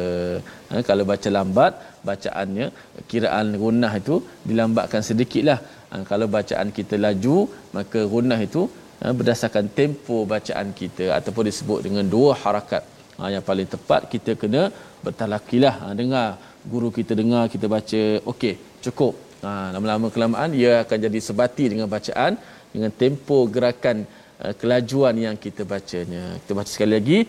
Ha, 0.71 0.83
kalau 0.89 1.05
baca 1.11 1.29
lambat 1.37 1.73
bacaannya 2.09 2.67
kiraan 3.11 3.49
gunnah 3.63 3.93
itu 4.01 4.17
dilambatkan 4.49 5.03
sedikitlah. 5.09 5.59
Ha, 5.91 6.03
kalau 6.11 6.27
bacaan 6.37 6.71
kita 6.79 6.97
laju 7.05 7.37
maka 7.77 8.01
gunnah 8.15 8.41
itu 8.49 8.63
ha, 9.01 9.13
berdasarkan 9.19 9.69
tempo 9.79 10.17
bacaan 10.35 10.71
kita 10.81 11.07
ataupun 11.19 11.45
disebut 11.51 11.81
dengan 11.87 12.07
dua 12.17 12.33
harakat. 12.45 12.83
Ha, 13.19 13.31
yang 13.35 13.45
paling 13.51 13.69
tepat 13.75 14.03
kita 14.15 14.35
kena 14.43 14.63
bertalakilah. 15.07 15.75
Ha, 15.83 15.95
dengar 16.01 16.27
guru 16.73 16.91
kita 16.99 17.15
dengar 17.23 17.45
kita 17.55 17.69
baca 17.77 18.03
okey 18.33 18.55
cukup. 18.87 19.15
Ha, 19.45 19.51
lama-lama 19.75 20.09
kelamaan 20.15 20.51
ia 20.63 20.75
akan 20.85 20.99
jadi 21.07 21.19
sebati 21.29 21.65
dengan 21.73 21.89
bacaan 21.97 22.33
dengan 22.74 22.92
tempo 22.94 23.38
gerakan 23.56 24.06
uh, 24.44 24.54
kelajuan 24.60 25.16
yang 25.18 25.36
kita 25.46 25.64
bacanya 25.66 26.38
kita 26.42 26.54
baca 26.58 26.70
sekali 26.70 26.94
lagi 26.98 27.20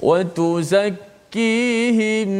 wa 0.00 0.18
tuzakkihim 0.38 2.30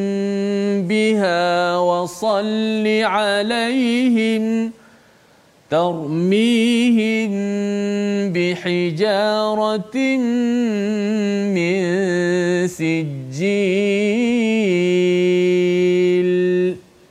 biha 0.91 1.77
wa 1.89 2.07
salli 2.07 2.99
alaihim 3.05 4.73
ترميهم 5.69 7.33
بحجارة 8.33 9.97
من 11.53 11.79
سجيل 12.69 13.49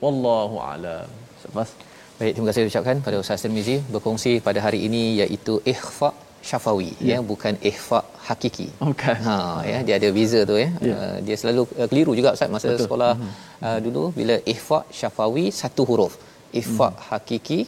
والله 0.01 0.49
أعلم 0.59 1.07
Lepas 1.47 1.69
Baik, 2.22 2.34
terima 2.38 2.48
kasih 2.48 2.70
ucapkan 2.70 2.96
pada 3.04 3.16
Ustaz 3.22 3.42
Tirmizi 3.44 3.74
berkongsi 3.92 4.32
pada 4.46 4.60
hari 4.64 4.78
ini 4.86 5.00
iaitu 5.20 5.54
ikhfa 5.72 6.10
syafawi 6.48 6.90
ya, 7.08 7.16
bukan 7.30 7.54
ikhfa 7.70 7.98
hakiki. 8.26 8.66
Bukan. 8.88 9.16
Ha 9.26 9.34
ya, 9.70 9.78
dia 9.86 9.94
ada 9.98 10.08
beza 10.16 10.40
tu 10.50 10.54
ya. 10.60 10.68
Ya. 10.88 10.94
Uh, 10.98 11.16
dia 11.26 11.36
selalu 11.40 11.62
uh, 11.80 11.88
keliru 11.90 12.12
juga 12.18 12.30
Ustaz 12.36 12.52
masa 12.54 12.68
Betul. 12.70 12.84
sekolah 12.86 13.10
uh, 13.66 13.78
dulu 13.86 14.04
bila 14.18 14.36
ikhfa 14.54 14.78
syafawi 14.98 15.44
satu 15.60 15.82
huruf. 15.90 16.14
Ikhfa 16.60 16.88
hakiki 17.08 17.58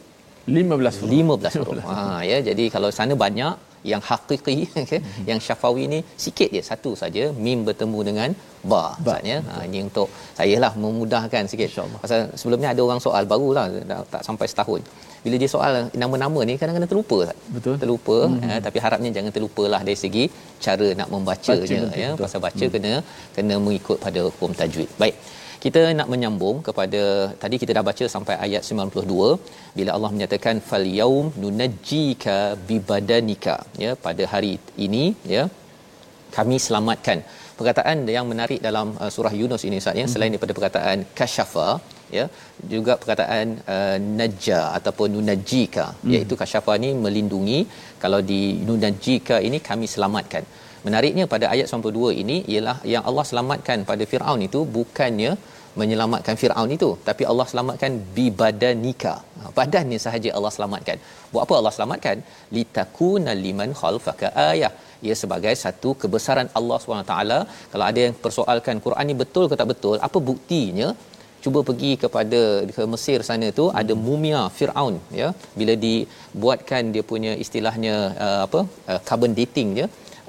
15 0.47 1.03
huruf. 1.03 1.51
15 1.51 1.59
huruf. 1.67 1.85
Ha 1.91 2.23
ya, 2.31 2.39
jadi 2.51 2.67
kalau 2.77 2.93
sana 2.99 3.19
banyak 3.25 3.74
yang 3.93 4.03
hakiki 4.09 4.57
okay, 4.83 5.01
yang 5.31 5.41
syafawi 5.47 5.85
ni 5.95 5.99
sikit 6.25 6.49
je 6.57 6.63
satu 6.71 6.93
saja 7.03 7.25
mim 7.47 7.61
bertemu 7.69 8.01
dengan 8.09 8.31
ba 8.73 8.85
maksudnya 9.07 9.37
ha 9.49 9.63
ini 9.69 9.81
untuk 9.89 10.09
saya 10.39 10.57
lah 10.65 10.73
memudahkan 10.85 11.43
sikit 11.53 11.67
InsyaAllah. 11.71 12.01
pasal 12.05 12.21
sebelumnya 12.41 12.69
ada 12.73 12.81
orang 12.87 13.01
soal 13.07 13.23
barulah 13.33 13.67
dah, 13.91 14.01
tak 14.15 14.23
sampai 14.29 14.47
setahun 14.53 14.83
bila 15.25 15.37
dia 15.43 15.51
soal 15.55 15.73
nama-nama 16.03 16.41
ni 16.49 16.55
kadang-kadang 16.61 16.91
terlupa. 16.93 17.19
Betul. 17.57 17.75
terlupa 17.83 18.17
hmm. 18.29 18.49
eh, 18.49 18.61
tapi 18.67 18.79
harapnya 18.85 19.11
jangan 19.17 19.33
terlupalah 19.37 19.81
dari 19.89 19.99
segi 20.05 20.25
cara 20.67 20.89
nak 21.01 21.09
membacanya 21.15 21.63
Baca, 21.65 21.77
betul, 21.77 22.03
ya 22.03 22.09
betul. 22.13 22.25
pasal 22.25 22.41
baca 22.47 22.65
hmm. 22.67 22.73
kena 22.75 22.93
kena 23.37 23.55
mengikut 23.67 23.99
pada 24.05 24.21
hukum 24.29 24.51
tajwid 24.61 24.91
baik 25.03 25.17
kita 25.65 25.83
nak 25.99 26.09
menyambung 26.13 26.57
kepada 26.67 27.03
tadi 27.43 27.57
kita 27.61 27.73
dah 27.77 27.85
baca 27.89 28.05
sampai 28.15 28.35
ayat 28.47 28.63
92 28.71 29.29
bila 29.77 29.91
Allah 29.97 30.11
menyatakan 30.15 30.57
fal 30.69 30.87
yaum 31.01 31.27
nunajjika 31.43 32.37
bibadanika 32.69 33.57
ya 33.85 33.93
pada 34.07 34.25
hari 34.33 34.53
ini 34.87 35.05
ya 35.35 35.45
kami 36.37 36.59
selamatkan. 36.67 37.19
Perkataan 37.59 37.99
yang 38.17 38.27
menarik 38.31 38.61
dalam 38.69 38.89
uh, 39.03 39.11
surah 39.17 39.33
Yunus 39.41 39.65
ini 39.67 39.77
Ustaz 39.83 40.01
ya 40.01 40.07
selain 40.13 40.33
daripada 40.35 40.55
perkataan 40.59 40.99
kasyafa 41.19 41.69
ya 42.17 42.25
juga 42.73 42.93
perkataan 43.03 43.47
uh, 43.75 43.97
najja 44.21 44.61
ataupun 44.79 45.09
nunajjika 45.17 45.87
hmm. 45.95 46.13
iaitu 46.15 46.37
kasyafa 46.43 46.75
ni 46.85 46.91
melindungi. 47.07 47.61
Kalau 48.05 48.21
di 48.33 48.43
nunajjika 48.69 49.39
ini 49.49 49.61
kami 49.71 49.89
selamatkan. 49.95 50.45
Menariknya 50.87 51.25
pada 51.35 51.47
ayat 51.55 51.67
92 51.73 52.21
ini 52.23 52.37
ialah 52.53 52.77
yang 52.95 53.05
Allah 53.09 53.25
selamatkan 53.31 53.79
pada 53.91 54.05
Firaun 54.11 54.43
itu 54.49 54.61
bukannya 54.79 55.31
menyelamatkan 55.81 56.37
Firaun 56.41 56.73
itu. 56.79 56.91
Tapi 57.09 57.23
Allah 57.31 57.47
selamatkan 57.53 57.93
bi 58.17 58.27
badanika 58.43 59.15
Ha, 59.45 59.51
badannya 59.57 59.99
sahaja 60.05 60.31
Allah 60.37 60.53
selamatkan. 60.57 60.99
Buat 61.33 61.43
apa 61.47 61.55
Allah 61.61 61.73
selamatkan? 61.77 62.17
Litakuna 62.57 63.33
liman 63.45 63.71
khalfaka 63.81 64.29
ayah. 64.51 64.73
Ia 65.07 65.15
sebagai 65.23 65.55
satu 65.63 65.91
kebesaran 66.03 66.49
Allah 66.59 66.77
SWT 66.83 67.15
kalau 67.73 67.85
ada 67.91 68.01
yang 68.05 68.15
persoalkan 68.25 68.77
Quran 68.85 69.07
ni 69.11 69.17
betul 69.23 69.45
ke 69.51 69.57
tak 69.61 69.69
betul 69.73 69.97
apa 70.09 70.19
buktinya? 70.31 70.89
Cuba 71.45 71.61
pergi 71.69 71.91
kepada 72.03 72.41
ke 72.77 72.83
Mesir 72.93 73.19
sana 73.29 73.49
tu 73.59 73.67
hmm. 73.69 73.79
ada 73.81 73.95
mumia 74.07 74.41
Firaun 74.59 74.97
ya. 75.21 75.29
Bila 75.59 75.75
dibuatkan 75.87 76.95
dia 76.95 77.05
punya 77.13 77.35
istilahnya 77.45 77.95
uh, 78.27 78.41
apa 78.47 78.61
uh, 78.91 79.01
carbon 79.09 79.35
dating 79.41 79.71
dia 79.79 79.89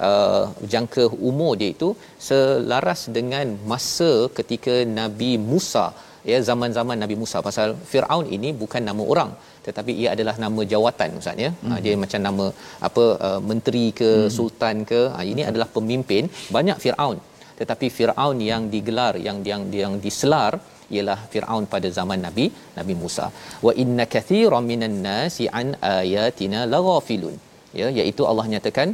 uh, 0.10 0.43
jangka 0.73 1.03
umur 1.29 1.51
dia 1.62 1.69
itu 1.75 1.89
selaras 2.27 3.01
dengan 3.17 3.55
masa 3.71 4.12
ketika 4.38 4.75
Nabi 4.99 5.31
Musa 5.51 5.86
ya 6.31 6.38
zaman-zaman 6.49 6.97
Nabi 7.03 7.15
Musa 7.21 7.38
pasal 7.47 7.69
Firaun 7.91 8.27
ini 8.38 8.49
bukan 8.62 8.84
nama 8.89 9.03
orang 9.13 9.31
tetapi 9.67 9.91
ia 10.01 10.10
adalah 10.15 10.36
nama 10.43 10.62
jawatan 10.73 11.17
ustaz 11.21 11.43
ya 11.45 11.49
hmm. 11.53 11.79
dia 11.86 11.93
macam 12.03 12.21
nama 12.27 12.45
apa 12.88 13.05
uh, 13.27 13.39
menteri 13.49 13.86
ke 13.99 14.12
hmm. 14.13 14.31
sultan 14.38 14.77
ke 14.91 15.01
ha, 15.15 15.19
ini 15.31 15.41
hmm. 15.41 15.51
adalah 15.51 15.67
pemimpin 15.77 16.23
banyak 16.58 16.77
Firaun 16.84 17.19
tetapi 17.60 17.88
Firaun 17.97 18.38
yang 18.51 18.63
digelar 18.73 19.13
yang 19.27 19.38
yang 19.49 19.62
yang 19.81 19.93
diselar 20.05 20.53
ialah 20.95 21.19
Firaun 21.34 21.65
pada 21.73 21.89
zaman 21.97 22.19
Nabi 22.27 22.45
Nabi 22.79 22.93
Musa 23.03 23.27
wa 23.67 23.73
inna 23.84 24.05
kathiran 24.15 24.65
minan 24.71 24.97
nasi 25.08 25.45
an 25.60 25.69
ayatina 25.97 26.62
laghafilun 26.73 27.36
ya 27.79 27.88
iaitu 27.99 28.23
Allah 28.31 28.45
nyatakan 28.53 28.89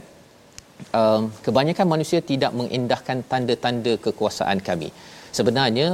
um, 1.01 1.21
kebanyakan 1.45 1.87
manusia 1.93 2.19
tidak 2.31 2.51
mengindahkan 2.59 3.17
tanda-tanda 3.31 3.93
kekuasaan 4.05 4.59
kami. 4.69 4.89
Sebenarnya 5.37 5.87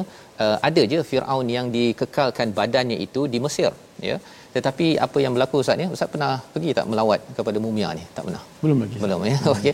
uh, 0.44 0.58
ada 0.68 0.82
je 0.92 1.00
Firaun 1.10 1.48
yang 1.58 1.68
dikekalkan 1.76 2.52
badannya 2.60 2.98
itu 3.06 3.24
di 3.34 3.40
Mesir 3.46 3.72
ya. 4.10 4.18
Tetapi 4.56 4.86
apa 5.06 5.18
yang 5.24 5.34
berlaku 5.36 5.62
ustaz 5.62 5.78
ni? 5.80 5.86
Ustaz 5.96 6.10
pernah 6.14 6.32
pergi 6.54 6.72
tak 6.78 6.86
melawat 6.92 7.20
kepada 7.38 7.58
mumia 7.66 7.90
ni? 8.00 8.04
Tak 8.18 8.24
pernah? 8.28 8.44
Belum 8.64 8.78
lagi. 8.84 8.98
belum 9.04 9.22
ya. 9.32 9.38
Okey. 9.54 9.74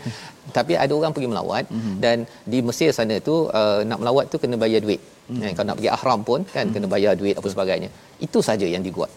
Tapi 0.57 0.73
ada 0.83 0.93
orang 0.99 1.11
pergi 1.15 1.29
melawat 1.31 1.63
mm-hmm. 1.71 1.95
dan 2.03 2.17
di 2.53 2.59
Mesir 2.67 2.89
sana 2.97 3.15
tu 3.27 3.35
uh, 3.59 3.79
nak 3.89 3.99
melawat 4.03 4.25
tu 4.31 4.37
kena 4.43 4.59
bayar 4.63 4.81
duit. 4.85 4.99
Mm-hmm. 4.99 5.43
eh, 5.47 5.51
kalau 5.55 5.67
nak 5.69 5.77
pergi 5.79 5.91
ihram 5.97 6.19
pun 6.29 6.39
kan 6.43 6.65
mm-hmm. 6.67 6.73
kena 6.75 6.87
bayar 6.93 7.13
duit 7.21 7.35
apa 7.39 7.47
sebagainya. 7.55 7.89
Itu 8.27 8.41
saja 8.49 8.67
yang 8.75 8.83
dibuat. 8.87 9.11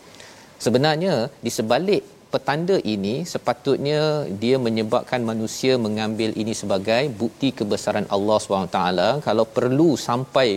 Sebenarnya 0.65 1.15
di 1.45 1.51
sebalik 1.59 2.03
petanda 2.37 2.77
ini 2.95 3.15
sepatutnya 3.33 4.01
dia 4.43 4.57
menyebabkan 4.67 5.21
manusia 5.31 5.75
mengambil 5.87 6.33
ini 6.43 6.55
sebagai 6.63 7.03
bukti 7.23 7.51
kebesaran 7.59 8.09
Allah 8.17 8.39
SWT 8.41 8.81
kalau 9.29 9.47
perlu 9.59 9.91
sampai 10.09 10.49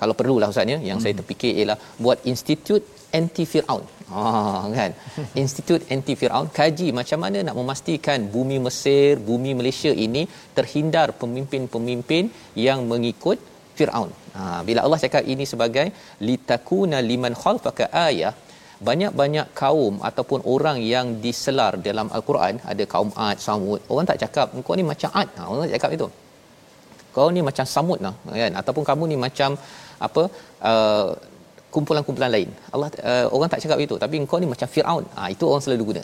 kalau 0.00 0.14
perlulah 0.18 0.48
ustaz 0.52 0.72
ya 0.74 0.78
yang 0.88 0.98
hmm. 0.98 1.04
saya 1.04 1.14
terfikir 1.20 1.52
ialah 1.60 1.78
buat 2.04 2.18
institut 2.32 2.82
anti 3.18 3.44
firaun 3.52 3.84
ah 4.20 4.64
kan? 4.78 4.92
Institut 5.42 5.80
anti 5.94 6.14
firaun 6.20 6.48
kaji 6.58 6.88
macam 6.98 7.18
mana 7.24 7.38
nak 7.46 7.56
memastikan 7.60 8.20
bumi 8.34 8.58
Mesir 8.66 9.12
bumi 9.28 9.52
Malaysia 9.60 9.92
ini 10.06 10.22
terhindar 10.58 11.08
pemimpin-pemimpin 11.22 12.24
yang 12.66 12.80
mengikut 12.92 13.38
firaun. 13.78 14.10
Ha, 14.36 14.42
bila 14.68 14.80
Allah 14.86 15.00
cakap 15.04 15.24
ini 15.32 15.44
sebagai 15.52 15.86
litakuna 16.28 16.98
liman 17.10 17.34
khalfaka 17.42 17.86
ayah 18.08 18.32
banyak-banyak 18.86 19.46
kaum 19.60 19.94
ataupun 20.08 20.40
orang 20.54 20.78
yang 20.94 21.06
diselar 21.24 21.72
dalam 21.86 22.06
al-Quran 22.16 22.62
ada 22.72 22.84
kaum 22.92 23.10
Ad, 23.26 23.38
Samud. 23.46 23.80
Orang 23.92 24.06
tak 24.10 24.18
cakap 24.22 24.54
kau 24.66 24.76
ni 24.78 24.84
macam 24.92 25.10
Ad. 25.20 25.28
Ha, 25.38 25.42
orang 25.50 25.62
tak 25.66 25.74
cakap 25.76 25.90
itu. 25.96 26.06
Kau 27.14 27.28
ni 27.36 27.42
macam 27.48 27.64
Samud 27.74 28.00
lah 28.06 28.14
kan? 28.42 28.52
Ataupun 28.60 28.84
kamu 28.90 29.04
ni 29.12 29.16
macam 29.26 29.58
apa 30.06 30.22
uh, 30.70 31.08
kumpulan-kumpulan 31.74 32.30
lain. 32.36 32.50
Allah 32.74 32.88
uh, 33.10 33.26
orang 33.34 33.50
tak 33.52 33.62
cakap 33.64 33.78
itu. 33.86 33.94
Tapi 34.04 34.14
engkau 34.22 34.38
ni 34.42 34.48
macam 34.54 34.68
Firaun. 34.74 35.04
Ha, 35.16 35.26
itu 35.34 35.44
orang 35.50 35.64
selalu 35.66 35.84
guna. 35.90 36.02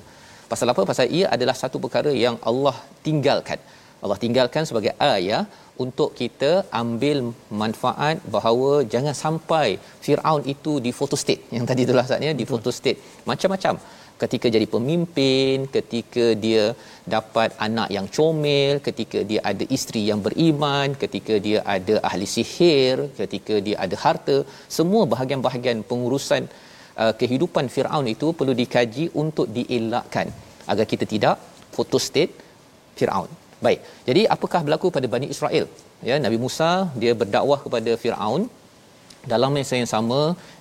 Pasal 0.51 0.67
apa? 0.73 0.83
Pasal 0.91 1.07
ia 1.19 1.27
adalah 1.37 1.57
satu 1.63 1.79
perkara 1.85 2.11
yang 2.25 2.37
Allah 2.51 2.77
tinggalkan 3.07 3.61
Allah 4.05 4.19
tinggalkan 4.25 4.65
sebagai 4.69 4.93
ayat 5.11 5.45
untuk 5.85 6.11
kita 6.21 6.51
ambil 6.83 7.19
manfaat 7.63 8.17
bahawa 8.35 8.73
jangan 8.93 9.15
sampai 9.25 9.67
Firaun 10.05 10.43
itu 10.55 10.73
di 10.87 10.91
photo 10.99 11.17
state. 11.23 11.43
Yang 11.57 11.67
tadi 11.71 11.83
itulah 11.87 12.07
saatnya 12.09 12.33
di 12.41 12.47
photo 12.53 12.73
state. 12.81 12.99
Macam-macam. 13.31 13.77
Ketika 14.23 14.47
jadi 14.57 14.67
pemimpin 14.75 15.67
ketika 15.77 16.25
dia 16.45 16.65
dapat 17.15 17.49
anak 17.67 17.89
yang 17.97 18.07
comel 18.17 18.79
ketika 18.87 19.19
dia 19.31 19.41
ada 19.51 19.65
isteri 19.77 20.03
yang 20.11 20.21
beriman 20.27 20.95
ketika 21.03 21.35
dia 21.47 21.59
ada 21.75 21.95
ahli 22.09 22.27
sihir 22.35 22.97
ketika 23.19 23.55
dia 23.67 23.77
ada 23.85 23.97
harta 24.05 24.37
semua 24.77 25.03
bahagian-bahagian 25.13 25.81
pengurusan 25.91 26.43
uh, 27.03 27.13
kehidupan 27.21 27.67
Firaun 27.75 28.09
itu 28.15 28.31
perlu 28.39 28.55
dikaji 28.63 29.07
untuk 29.23 29.49
dielakkan 29.57 30.31
agar 30.73 30.87
kita 30.93 31.07
tidak 31.15 31.37
photo 31.75 32.01
state 32.09 32.35
Firaun 33.01 33.31
baik 33.67 33.81
jadi 34.09 34.23
apakah 34.35 34.61
berlaku 34.67 34.89
pada 34.97 35.07
Bani 35.15 35.29
Israel 35.35 35.67
ya 36.09 36.17
Nabi 36.27 36.39
Musa 36.45 36.71
dia 37.03 37.13
berdakwah 37.23 37.61
kepada 37.67 37.93
Firaun 38.03 38.45
dalam 39.33 39.53
masa 39.57 39.75
yang 39.81 39.91
sama 39.97 40.21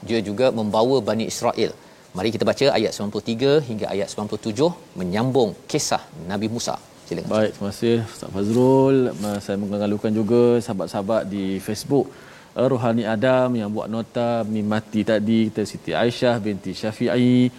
dia 0.10 0.20
juga 0.30 0.48
membawa 0.60 0.98
Bani 1.10 1.26
Israel 1.34 1.72
Mari 2.18 2.30
kita 2.34 2.46
baca 2.50 2.66
ayat 2.78 2.92
93 2.94 3.68
hingga 3.68 3.86
ayat 3.94 4.08
97 4.13 4.68
menyambung 5.00 5.52
kisah 5.72 6.02
Nabi 6.32 6.48
Musa. 6.56 6.76
Silakan. 7.08 7.30
Baik, 7.34 7.52
terima 7.58 7.70
kasih 7.74 7.96
Ustaz 8.13 8.30
Fazrul. 8.36 8.98
Saya 9.46 9.58
mengalukan 9.63 10.12
juga 10.20 10.44
sahabat-sahabat 10.66 11.26
di 11.34 11.46
Facebook 11.68 12.06
uh, 12.54 12.68
Rohani 12.74 13.04
Adam 13.16 13.50
yang 13.60 13.70
buat 13.76 13.89
nota 13.96 14.46
mimati 14.56 15.02
tadi 15.12 15.39
kita 15.50 15.66
Siti 15.72 15.92
Aisyah 16.04 16.36
binti 16.46 16.78
Syafi'i. 16.82 17.50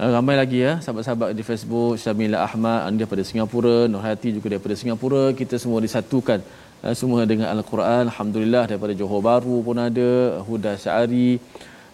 Uh, 0.00 0.10
ramai 0.16 0.34
lagi 0.40 0.58
ya 0.64 0.70
sahabat-sahabat 0.84 1.30
di 1.38 1.42
Facebook 1.48 1.92
Syamila 2.02 2.38
Ahmad 2.44 2.78
anda 2.88 3.00
daripada 3.00 3.22
Singapura, 3.30 3.74
Nurhati 3.92 4.28
juga 4.36 4.48
daripada 4.52 4.74
Singapura. 4.80 5.24
Kita 5.40 5.56
semua 5.62 5.78
disatukan 5.86 6.38
uh, 6.84 6.94
semua 7.00 7.20
dengan 7.32 7.48
Al-Quran. 7.54 8.04
Alhamdulillah 8.10 8.62
daripada 8.70 8.96
Johor 9.00 9.20
Bahru 9.26 9.56
pun 9.66 9.76
ada, 9.88 10.10
Huda 10.48 10.72
Syari. 10.84 11.32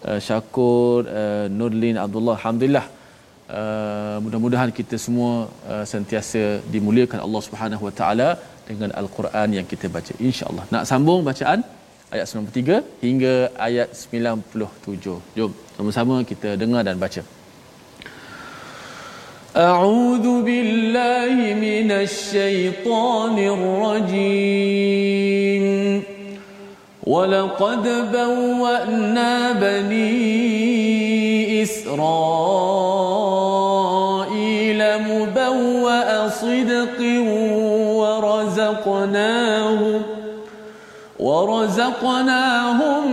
Uh, 0.07 0.19
Syakur, 0.25 1.03
Nurlin 1.59 1.99
Abdullah. 2.05 2.35
Alhamdulillah. 2.39 2.85
Mudah-mudahan 4.23 4.71
kita 4.79 4.95
semua 5.05 5.31
sentiasa 5.91 6.41
dimuliakan 6.73 7.19
Allah 7.25 7.41
Subhanahu 7.47 7.83
Wa 7.87 7.93
Taala 7.99 8.29
dengan 8.69 8.89
Al-Quran 9.01 9.49
yang 9.57 9.67
kita 9.71 9.87
baca 9.95 10.13
insya-Allah. 10.27 10.65
Nak 10.75 10.83
sambung 10.91 11.23
bacaan 11.29 11.59
ayat 12.15 12.25
93 12.27 12.83
hingga 13.07 13.33
ayat 13.69 13.89
97. 14.03 15.17
Jom 15.39 15.51
sama-sama 15.79 16.17
kita 16.31 16.51
dengar 16.63 16.83
dan 16.89 16.99
baca. 17.05 17.23
أعوذ 19.57 20.41
بالله 20.41 21.53
من 21.53 21.91
الشيطان 21.91 23.39
الرجيم. 23.39 24.87
ولقد 27.07 28.11
بوأنا 28.13 29.51
بني 29.51 31.63
إسرائيل 31.63 31.97
مبوأ 34.97 36.29
صدق 36.29 36.99
ورزقناهم 37.97 40.01
ورزقناهم 41.19 43.11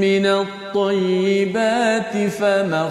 من 0.00 0.26
الطيبات 0.26 2.16
فما 2.38 2.90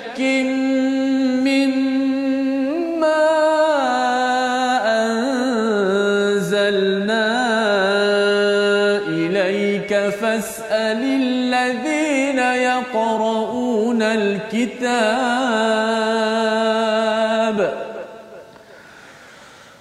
يقرؤون 12.91 14.01
الكتاب 14.01 15.01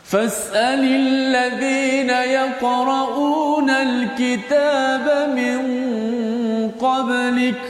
فاسأل 0.05 0.85
الذين 0.85 2.11
يقرؤون 2.11 3.71
الكتاب 3.71 5.29
من 5.37 5.61
قبلك 6.71 7.70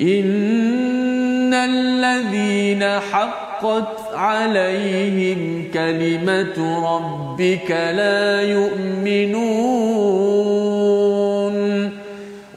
إن 0.00 1.54
الذين 1.54 2.84
حقت 2.84 4.14
عليهم 4.14 5.64
كلمة 5.74 6.56
ربك 6.94 7.70
لا 7.70 8.42
يؤمنون. 8.42 10.02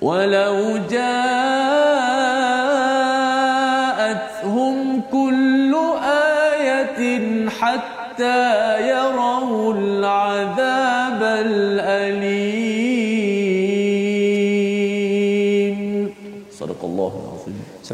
ولو 0.01 0.77
جاءتهم 0.91 1.24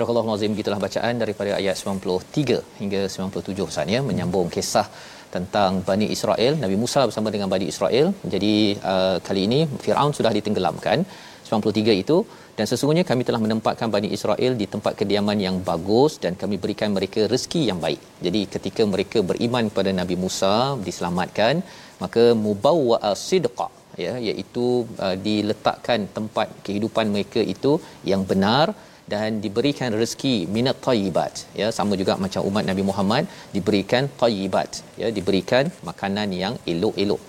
Surah 0.02 0.22
Al-Azim 0.26 0.54
gitulah 0.60 0.80
bacaan 0.86 1.16
daripada 1.22 1.52
ayat 1.58 1.76
93 1.80 2.80
hingga 2.82 3.02
97 3.16 3.68
Ustaz 3.70 3.94
ya. 3.96 4.00
Menyambung 4.08 4.48
kisah 4.56 4.88
tentang 5.36 5.72
Bani 5.90 6.08
Israel. 6.16 6.54
Nabi 6.64 6.76
Musa 6.84 7.02
bersama 7.10 7.30
dengan 7.36 7.50
Bani 7.54 7.66
Israel. 7.74 8.08
Jadi 8.34 8.54
uh, 8.94 9.18
kali 9.28 9.42
ini 9.48 9.60
Firaun 9.84 10.14
sudah 10.20 10.32
ditenggelamkan 10.38 11.06
93 11.46 12.02
itu. 12.04 12.18
Dan 12.58 12.66
sesungguhnya 12.72 13.06
kami 13.12 13.24
telah 13.28 13.42
menempatkan 13.46 13.94
Bani 13.96 14.10
Israel 14.18 14.58
di 14.62 14.66
tempat 14.74 14.94
kediaman 15.02 15.38
yang 15.46 15.58
bagus 15.70 16.18
dan 16.24 16.34
kami 16.42 16.58
berikan 16.64 16.90
mereka 16.98 17.30
rezeki 17.34 17.62
yang 17.70 17.80
baik. 17.86 18.02
Jadi 18.26 18.42
ketika 18.56 18.84
mereka 18.94 19.22
beriman 19.32 19.70
kepada 19.70 19.94
Nabi 20.02 20.18
Musa 20.24 20.54
diselamatkan 20.88 21.62
maka 22.04 22.24
mubawwa 22.46 22.98
sidqa 23.28 23.70
ya 24.06 24.14
iaitu 24.30 24.66
uh, 25.06 25.16
diletakkan 25.28 26.10
tempat 26.18 26.48
kehidupan 26.66 27.14
mereka 27.14 27.42
itu 27.56 27.74
yang 28.12 28.24
benar 28.32 28.66
dan 29.14 29.40
diberikan 29.44 29.92
rezeki 30.02 30.36
minat 30.56 30.78
tayyibat. 30.88 31.34
Ya 31.62 31.68
sama 31.78 31.94
juga 32.02 32.16
macam 32.26 32.42
umat 32.50 32.66
Nabi 32.70 32.84
Muhammad 32.90 33.24
diberikan 33.56 34.06
tayyibat. 34.22 34.82
Ya 35.02 35.10
diberikan 35.18 35.68
makanan 35.90 36.30
yang 36.44 36.56
elok-elok. 36.74 37.22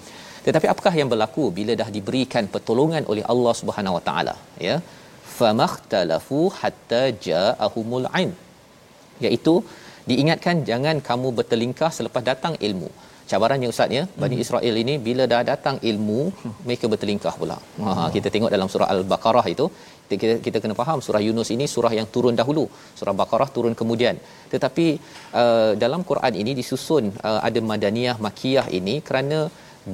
Tetapi 0.47 0.67
apakah 0.73 0.95
yang 1.01 1.09
berlaku 1.13 1.45
bila 1.59 1.73
dah 1.81 1.89
diberikan 1.97 2.45
pertolongan 2.55 3.05
oleh 3.13 3.25
Allah 3.33 3.55
Subhanahu 3.61 3.97
Wa 3.99 4.05
Taala? 4.09 4.35
Ya 4.67 4.77
famakhtalafu 5.39 6.41
hatta 6.61 7.05
ja'ahumul 7.29 8.07
ain. 8.19 8.33
Iaitu 9.25 9.55
diingatkan 10.11 10.67
jangan 10.71 10.99
kamu 11.09 11.31
bertelingkah 11.39 11.91
selepas 11.99 12.23
datang 12.31 12.55
ilmu. 12.69 12.91
Cabarannya 13.31 13.69
ustaz 13.73 13.97
ya 13.97 14.03
Bani 14.23 14.37
hmm. 14.37 14.45
Israel 14.45 14.75
ini 14.83 14.95
bila 15.07 15.25
dah 15.33 15.43
datang 15.51 15.77
ilmu 15.91 16.21
mereka 16.67 16.87
bertelingkah 16.93 17.35
pula. 17.41 17.57
Ha 17.85 18.09
kita 18.17 18.29
tengok 18.35 18.51
dalam 18.55 18.69
surah 18.73 18.89
al-baqarah 18.95 19.47
itu 19.55 19.67
kita, 20.23 20.37
kita 20.47 20.59
kena 20.63 20.75
faham 20.81 20.99
surah 21.07 21.23
Yunus 21.27 21.51
ini 21.55 21.67
surah 21.75 21.93
yang 21.99 22.09
turun 22.15 22.37
dahulu. 22.41 22.65
Surah 22.99 23.15
Baqarah 23.21 23.49
turun 23.57 23.75
kemudian. 23.81 24.17
Tetapi 24.53 24.87
uh, 25.43 25.73
dalam 25.85 26.03
Quran 26.11 26.35
ini 26.43 26.55
disusun 26.61 27.05
uh, 27.29 27.41
ada 27.49 27.61
madaniyah 27.73 28.17
makiyah 28.27 28.67
ini 28.79 28.97
kerana 29.09 29.39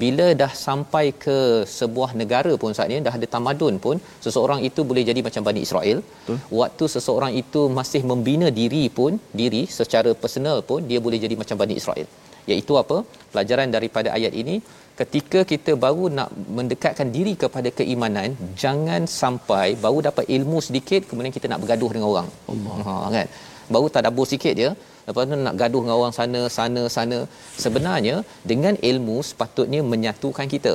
bila 0.01 0.27
dah 0.41 0.53
sampai 0.66 1.05
ke 1.25 1.37
sebuah 1.79 2.11
negara 2.21 2.53
pun 2.62 2.73
saatnya 2.77 3.01
dah 3.09 3.14
ada 3.19 3.27
tamadun 3.35 3.77
pun 3.85 3.97
seseorang 4.25 4.61
itu 4.69 4.81
boleh 4.91 5.05
jadi 5.11 5.21
macam 5.27 5.43
Bani 5.49 5.61
Israel. 5.66 5.99
Betul. 6.07 6.39
waktu 6.61 6.85
seseorang 6.95 7.33
itu 7.43 7.61
masih 7.79 8.03
membina 8.11 8.49
diri 8.61 8.85
pun 8.99 9.14
diri 9.41 9.62
secara 9.79 10.12
personal 10.25 10.59
pun 10.71 10.81
dia 10.91 11.01
boleh 11.07 11.21
jadi 11.27 11.37
macam 11.43 11.59
Bani 11.62 11.77
Israel 11.83 12.09
iaitu 12.51 12.74
apa? 12.82 12.96
Pelajaran 13.32 13.68
daripada 13.76 14.09
ayat 14.18 14.34
ini 14.42 14.57
ketika 15.01 15.40
kita 15.53 15.72
baru 15.84 16.05
nak 16.18 16.30
mendekatkan 16.59 17.09
diri 17.16 17.32
kepada 17.42 17.68
keimanan 17.78 18.30
jangan 18.62 19.03
sampai 19.20 19.66
baru 19.84 19.99
dapat 20.09 20.24
ilmu 20.36 20.59
sedikit 20.68 21.03
kemudian 21.09 21.34
kita 21.36 21.46
nak 21.53 21.61
bergaduh 21.62 21.90
dengan 21.94 22.09
orang. 22.12 22.28
Allah. 22.53 22.76
Ha 22.86 22.94
kan? 23.16 23.26
Baru 23.74 23.88
tadabbur 23.96 24.26
sikit 24.34 24.55
je. 24.62 24.70
Lepas 25.09 25.24
tu 25.30 25.36
nak 25.46 25.57
gaduh 25.61 25.82
dengan 25.84 25.96
orang 26.01 26.14
sana 26.18 26.40
sana 26.59 26.82
sana. 26.96 27.18
Sebenarnya 27.64 28.16
dengan 28.53 28.74
ilmu 28.90 29.16
sepatutnya 29.30 29.80
menyatukan 29.92 30.49
kita. 30.55 30.74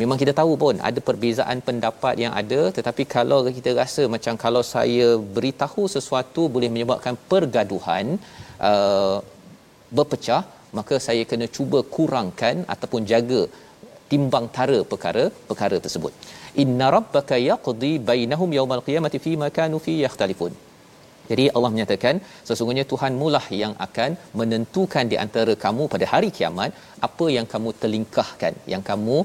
Memang 0.00 0.18
kita 0.22 0.32
tahu 0.40 0.52
pun 0.62 0.74
ada 0.88 1.00
perbezaan 1.06 1.58
pendapat 1.68 2.14
yang 2.24 2.32
ada 2.40 2.60
tetapi 2.76 3.02
kalau 3.14 3.38
kita 3.56 3.70
rasa 3.80 4.02
macam 4.14 4.34
kalau 4.44 4.62
saya 4.74 5.08
beritahu 5.36 5.84
sesuatu 5.94 6.42
boleh 6.54 6.70
menyebabkan 6.74 7.14
pergaduhan 7.30 8.06
uh, 8.70 9.16
berpecah 9.98 10.42
maka 10.76 10.96
saya 11.06 11.24
kena 11.30 11.46
cuba 11.56 11.80
kurangkan 11.96 12.56
ataupun 12.74 13.02
jaga 13.12 13.42
timbang 14.12 14.46
tara 14.56 14.78
perkara 14.92 15.24
perkara 15.50 15.78
tersebut. 15.84 16.12
Inna 16.62 16.86
rabbaka 16.96 17.36
yaqdi 17.50 17.92
bainahum 18.10 18.50
yawmal 18.58 18.82
qiyamati 18.88 19.20
fima 19.26 19.48
kanu 19.58 19.78
fi 19.86 19.94
yakhtalifun. 20.06 20.54
Jadi 21.30 21.44
Allah 21.56 21.70
menyatakan 21.74 22.14
sesungguhnya 22.48 22.84
Tuhan 22.92 23.12
mulah 23.22 23.46
yang 23.62 23.72
akan 23.86 24.10
menentukan 24.40 25.04
di 25.12 25.16
antara 25.24 25.54
kamu 25.64 25.84
pada 25.94 26.06
hari 26.12 26.28
kiamat 26.36 26.70
apa 27.08 27.26
yang 27.36 27.46
kamu 27.54 27.70
terlingkahkan 27.82 28.54
yang 28.72 28.82
kamu 28.90 29.16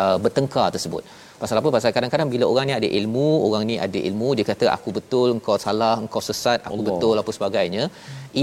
uh, 0.00 0.16
bertengkar 0.24 0.68
tersebut. 0.76 1.04
Pasal 1.42 1.58
apa? 1.60 1.68
Pasal 1.76 1.92
kadang-kadang 1.96 2.30
bila 2.32 2.46
orang 2.52 2.66
ni 2.68 2.74
ada 2.78 2.88
ilmu 2.98 3.26
orang 3.46 3.62
ni 3.68 3.76
ada 3.86 4.00
ilmu 4.08 4.28
dia 4.38 4.46
kata 4.52 4.66
aku 4.76 4.90
betul 4.98 5.28
engkau 5.36 5.56
salah 5.66 5.94
engkau 6.04 6.22
sesat 6.28 6.58
aku 6.66 6.74
Allah. 6.80 6.88
betul 6.88 7.14
apa 7.22 7.32
sebagainya. 7.36 7.84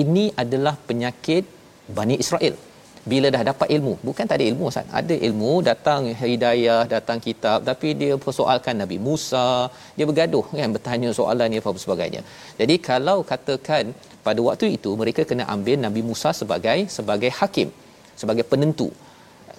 Ini 0.01 0.25
adalah 0.43 0.73
penyakit 0.89 1.43
Bani 1.97 2.17
Israel. 2.23 2.55
Bila 3.11 3.27
dah 3.35 3.41
dapat 3.49 3.67
ilmu 3.75 3.93
bukan 4.07 4.25
tak 4.29 4.37
ada 4.39 4.45
ilmu 4.51 4.63
Ustaz. 4.69 4.87
Ada 4.99 5.15
ilmu 5.27 5.51
datang 5.67 6.01
hidayah 6.21 6.81
datang 6.93 7.19
kitab 7.25 7.63
tapi 7.69 7.95
dia 8.01 8.13
persoalkan 8.25 8.75
Nabi 8.83 8.97
Musa. 9.07 9.47
Dia 9.97 10.05
bergaduh 10.09 10.45
kan 10.59 10.71
bertanya 10.75 11.09
soalan 11.19 11.47
ni 11.53 11.59
apa 11.63 11.79
sebagainya. 11.85 12.21
Jadi 12.59 12.75
kalau 12.89 13.17
katakan 13.31 13.95
pada 14.27 14.39
waktu 14.47 14.75
itu 14.77 14.91
mereka 15.01 15.23
kena 15.29 15.45
ambil 15.55 15.77
Nabi 15.85 16.03
Musa 16.09 16.31
sebagai 16.41 16.79
sebagai 16.97 17.31
hakim 17.39 17.71
sebagai 18.21 18.43
penentu. 18.51 18.89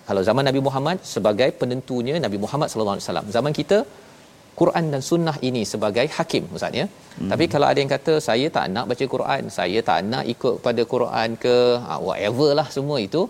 Kalau 0.08 0.22
zaman 0.28 0.44
Nabi 0.48 0.60
Muhammad 0.66 0.98
sebagai 1.14 1.48
penentunya 1.60 2.14
Nabi 2.26 2.38
Muhammad 2.44 2.68
sallallahu 2.72 2.96
alaihi 2.96 3.06
wasallam. 3.06 3.28
Zaman 3.36 3.52
kita 3.60 3.78
Quran 4.60 4.84
dan 4.92 5.02
sunnah 5.08 5.36
ini 5.48 5.62
sebagai 5.72 6.06
hakim 6.16 6.44
ustaz 6.56 6.78
ya. 6.80 6.86
Hmm. 7.18 7.28
Tapi 7.32 7.44
kalau 7.52 7.66
ada 7.70 7.78
yang 7.82 7.92
kata 7.96 8.14
saya 8.28 8.46
tak 8.56 8.66
nak 8.74 8.86
baca 8.90 9.04
Quran, 9.14 9.42
saya 9.58 9.80
tak 9.90 10.00
nak 10.12 10.24
ikut 10.34 10.54
pada 10.66 10.82
Quran 10.94 11.28
ke 11.44 11.56
ha, 11.86 11.92
whatever 12.06 12.50
lah 12.58 12.66
semua 12.76 12.98
itu. 13.08 13.22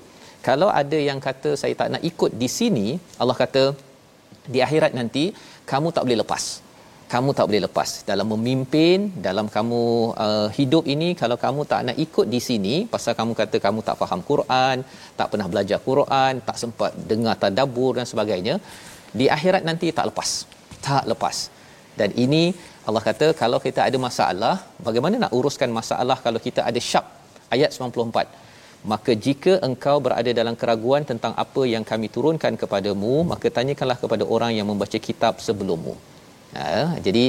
Kalau 0.49 0.69
ada 0.81 0.99
yang 1.09 1.21
kata 1.27 1.51
saya 1.61 1.75
tak 1.81 1.89
nak 1.95 2.03
ikut 2.11 2.33
di 2.43 2.49
sini, 2.59 2.89
Allah 3.21 3.37
kata 3.43 3.63
di 4.53 4.59
akhirat 4.67 4.93
nanti 4.99 5.25
kamu 5.71 5.89
tak 5.97 6.05
boleh 6.07 6.21
lepas. 6.23 6.45
Kamu 7.13 7.31
tak 7.37 7.47
boleh 7.49 7.63
lepas 7.65 7.91
dalam 8.09 8.27
memimpin, 8.33 8.99
dalam 9.27 9.47
kamu 9.55 9.83
uh, 10.25 10.49
hidup 10.57 10.85
ini 10.95 11.09
kalau 11.21 11.37
kamu 11.45 11.61
tak 11.71 11.81
nak 11.89 11.97
ikut 12.05 12.27
di 12.35 12.41
sini 12.49 12.75
pasal 12.95 13.13
kamu 13.21 13.33
kata 13.41 13.57
kamu 13.67 13.81
tak 13.87 13.97
faham 14.01 14.21
Quran, 14.31 14.77
tak 15.19 15.29
pernah 15.33 15.49
belajar 15.53 15.79
Quran, 15.89 16.33
tak 16.49 16.57
sempat 16.63 16.93
dengar 17.11 17.35
tadabbur 17.43 17.93
dan 17.99 18.07
sebagainya, 18.13 18.57
di 19.21 19.27
akhirat 19.37 19.65
nanti 19.69 19.89
tak 19.99 20.09
lepas 20.13 20.31
tak 20.87 21.05
lepas. 21.13 21.37
Dan 22.01 22.11
ini 22.25 22.43
Allah 22.89 23.03
kata 23.09 23.27
kalau 23.43 23.59
kita 23.67 23.81
ada 23.89 23.99
masalah 24.09 24.55
bagaimana 24.87 25.15
nak 25.25 25.33
uruskan 25.39 25.71
masalah 25.81 26.17
kalau 26.27 26.41
kita 26.47 26.61
ada 26.71 26.81
syak? 26.91 27.07
Ayat 27.55 27.71
94 27.77 28.47
maka 28.93 29.13
jika 29.27 29.53
engkau 29.69 29.97
berada 30.05 30.31
dalam 30.41 30.55
keraguan 30.61 31.03
tentang 31.11 31.33
apa 31.45 31.63
yang 31.73 31.85
kami 31.91 32.07
turunkan 32.17 32.55
kepadamu 32.63 33.15
maka 33.33 33.47
tanyakanlah 33.57 33.99
kepada 34.03 34.25
orang 34.35 34.53
yang 34.59 34.67
membaca 34.71 34.99
kitab 35.09 35.43
sebelummu. 35.47 35.95
Ha, 36.59 36.67
jadi 37.07 37.25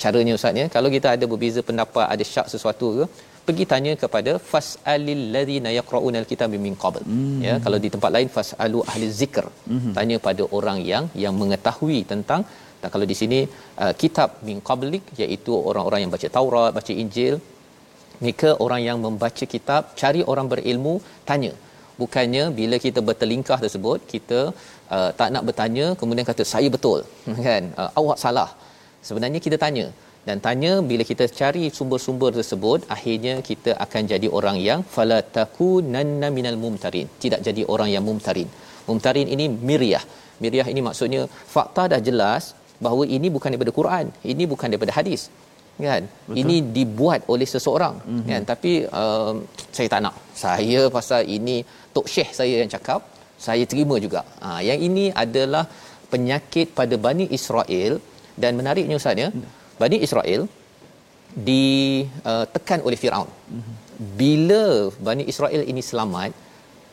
caranya 0.00 0.32
ustaz 0.38 0.60
ya 0.62 0.66
kalau 0.76 0.88
kita 0.96 1.08
ada 1.14 1.24
berbeza 1.32 1.60
pendapat 1.68 2.06
ada 2.14 2.24
syak 2.32 2.46
sesuatu 2.54 2.86
ke 2.96 3.04
pergi 3.48 3.64
tanya 3.72 3.92
kepada 4.02 4.32
fasalil 4.52 5.22
ladzina 5.34 5.70
yaqrauna 5.78 6.16
alkitab 6.22 6.54
min 6.66 6.74
qabl. 6.84 7.02
Mm-hmm. 7.04 7.42
ya 7.48 7.54
kalau 7.66 7.78
di 7.84 7.90
tempat 7.94 8.10
lain 8.16 8.30
fasalu 8.36 8.80
ahli 8.92 9.06
zikr. 9.20 9.46
Mm-hmm. 9.50 9.92
tanya 9.98 10.16
pada 10.26 10.44
orang 10.58 10.80
yang 10.92 11.06
yang 11.24 11.36
mengetahui 11.42 12.00
tentang 12.12 12.42
dan 12.80 12.90
kalau 12.94 13.06
di 13.10 13.16
sini 13.20 13.40
uh, 13.82 13.92
kitab 14.02 14.30
min 14.48 14.58
qablik 14.68 15.04
iaitu 15.22 15.52
orang-orang 15.70 16.00
yang 16.02 16.12
baca 16.14 16.28
Taurat 16.36 16.70
baca 16.78 16.92
Injil 17.04 17.34
mereka 18.22 18.50
orang 18.64 18.80
yang 18.88 18.98
membaca 19.06 19.44
kitab 19.54 19.82
cari 20.00 20.22
orang 20.32 20.46
berilmu 20.52 20.94
tanya. 21.28 21.52
Bukannya 22.00 22.44
bila 22.58 22.76
kita 22.84 23.00
bertelingkah 23.08 23.58
tersebut 23.64 23.98
kita 24.12 24.40
uh, 24.94 25.10
tak 25.20 25.28
nak 25.34 25.44
bertanya 25.48 25.86
kemudian 26.00 26.26
kata 26.30 26.44
saya 26.52 26.68
betul 26.76 27.00
kan? 27.48 27.64
Uh, 27.80 27.90
awak 28.00 28.18
salah. 28.24 28.50
Sebenarnya 29.08 29.40
kita 29.46 29.56
tanya 29.64 29.86
dan 30.28 30.38
tanya 30.44 30.72
bila 30.90 31.02
kita 31.10 31.24
cari 31.38 31.64
sumber-sumber 31.76 32.30
tersebut 32.36 32.80
akhirnya 32.94 33.34
kita 33.48 33.72
akan 33.84 34.02
jadi 34.12 34.28
orang 34.38 34.56
yang 34.68 34.80
fala 34.94 35.18
takunanna 35.36 36.28
minal 36.38 36.58
mumtarin. 36.64 37.06
Tidak 37.24 37.40
jadi 37.46 37.62
orang 37.74 37.88
yang 37.94 38.04
mumtarin. 38.08 38.48
Mumtarin 38.88 39.28
ini 39.34 39.46
miryah 39.68 40.04
miryah 40.42 40.66
ini 40.72 40.80
maksudnya 40.88 41.22
fakta 41.54 41.84
dah 41.92 42.00
jelas 42.08 42.42
bahawa 42.84 43.04
ini 43.16 43.28
bukan 43.36 43.50
daripada 43.52 43.72
Quran 43.78 44.06
ini 44.32 44.44
bukan 44.52 44.68
daripada 44.72 44.94
hadis 44.98 45.22
kan? 45.88 46.02
Betul. 46.10 46.38
ini 46.42 46.56
dibuat 46.76 47.20
oleh 47.32 47.48
seseorang 47.54 47.94
mm-hmm. 48.02 48.28
kan? 48.30 48.42
Tapi 48.52 48.72
um, 49.00 49.34
saya 49.76 49.88
tak 49.94 50.00
nak. 50.06 50.14
Saya 50.44 50.80
pasal 50.96 51.22
ini 51.36 51.56
tok 51.96 52.06
syekh 52.14 52.30
saya 52.40 52.54
yang 52.62 52.70
cakap 52.76 53.00
saya 53.46 53.64
terima 53.72 53.96
juga. 54.06 54.22
Ha, 54.44 54.58
yang 54.68 54.80
ini 54.88 55.04
adalah 55.24 55.64
penyakit 56.12 56.68
pada 56.80 56.94
Bani 57.06 57.26
Israel. 57.38 57.94
Dan 58.42 58.52
menariknya 58.58 58.96
ustaz 59.00 59.18
ya 59.22 59.28
mm. 59.34 59.57
Bani 59.82 59.96
Israel 60.06 60.42
ditekan 61.48 62.78
uh, 62.82 62.86
oleh 62.88 62.98
Firaun. 63.02 63.30
Bila 64.20 64.62
Bani 65.06 65.24
Israel 65.32 65.62
ini 65.70 65.82
selamat, 65.90 66.30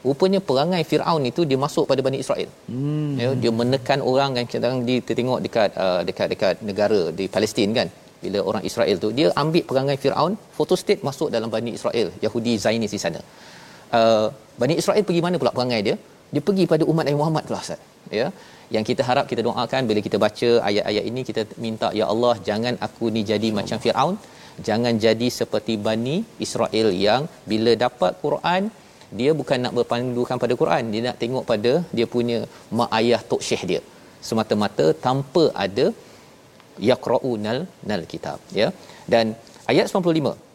rupanya 0.08 0.40
perangai 0.48 0.82
Firaun 0.92 1.24
itu 1.32 1.42
dia 1.50 1.60
masuk 1.66 1.86
pada 1.92 2.02
Bani 2.08 2.18
Israel. 2.24 2.50
Mm-hmm. 2.72 3.12
Ya, 3.22 3.30
dia 3.42 3.52
menekan 3.62 4.00
orang 4.12 4.32
yang 4.38 4.48
kadang 4.54 4.76
kita 4.90 5.12
tengok 5.20 5.40
dekat 5.46 5.70
uh, 5.86 6.02
dekat 6.10 6.28
dekat 6.34 6.56
negara 6.70 7.02
di 7.20 7.28
Palestin 7.36 7.72
kan. 7.80 7.90
Bila 8.24 8.40
orang 8.50 8.64
Israel 8.70 8.96
tu 9.04 9.10
dia 9.18 9.28
ambil 9.44 9.64
perangai 9.70 9.98
Firaun, 10.04 10.34
photostat 10.58 11.00
masuk 11.08 11.30
dalam 11.36 11.50
Bani 11.56 11.74
Israel, 11.80 12.08
Yahudi 12.26 12.54
Zionis 12.66 12.94
di 12.96 13.02
sana. 13.06 13.22
Uh, 13.98 14.28
Bani 14.62 14.76
Israel 14.82 15.04
pergi 15.10 15.22
mana 15.26 15.36
pula 15.42 15.54
perangai 15.58 15.82
dia? 15.88 15.96
Dia 16.34 16.42
pergi 16.48 16.64
pada 16.72 16.84
umat 16.92 17.04
Nabi 17.08 17.18
Muhammad 17.22 17.44
pula 17.50 17.60
Ustaz. 17.66 17.82
Ya. 18.20 18.28
Yang 18.76 18.86
kita 18.90 19.02
harap 19.10 19.26
kita 19.32 19.42
doakan 19.48 19.82
bila 19.90 20.00
kita 20.08 20.18
baca 20.26 20.50
ayat-ayat 20.70 21.04
ini 21.10 21.22
kita 21.30 21.42
minta 21.66 21.90
ya 22.00 22.06
Allah 22.14 22.34
jangan 22.48 22.76
aku 22.88 23.08
ni 23.16 23.24
jadi 23.32 23.50
macam 23.60 23.80
Firaun. 23.84 24.16
Jangan 24.68 24.94
jadi 25.06 25.28
seperti 25.40 25.74
Bani 25.88 26.16
Israel 26.46 26.90
yang 27.06 27.22
bila 27.52 27.72
dapat 27.86 28.14
Quran 28.24 28.64
dia 29.20 29.32
bukan 29.40 29.60
nak 29.64 29.74
berpandukan 29.78 30.38
pada 30.44 30.54
Quran. 30.62 30.84
Dia 30.94 31.02
nak 31.08 31.18
tengok 31.24 31.44
pada 31.52 31.74
dia 31.98 32.06
punya 32.16 32.40
mak 32.80 32.92
ayah 33.00 33.22
tok 33.32 33.44
syekh 33.48 33.64
dia. 33.72 33.82
Semata-mata 34.28 34.86
tanpa 35.06 35.44
ada 35.66 35.86
yaqraunal 36.90 37.60
nal 37.90 38.04
kitab 38.14 38.40
ya. 38.62 38.70
Dan 39.14 39.36
ayat 39.72 39.88
95 39.92 40.46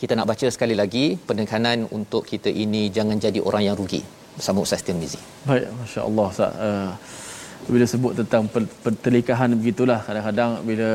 kita 0.00 0.12
nak 0.18 0.28
baca 0.30 0.46
sekali 0.54 0.74
lagi 0.80 1.04
penekanan 1.28 1.80
untuk 1.98 2.22
kita 2.30 2.50
ini 2.64 2.82
jangan 2.96 3.18
jadi 3.24 3.40
orang 3.48 3.64
yang 3.66 3.76
rugi 3.80 4.02
bersama 4.36 4.58
Ustaz 4.66 4.82
Tirmizi. 4.86 5.20
Baik, 5.48 5.66
masya-Allah 5.80 6.26
Ustaz. 6.34 6.52
Uh, 6.66 6.92
bila 7.72 7.84
sebut 7.92 8.12
tentang 8.18 8.44
pertelikahan 8.84 9.50
begitulah 9.60 10.00
kadang-kadang 10.06 10.50
bila 10.68 10.88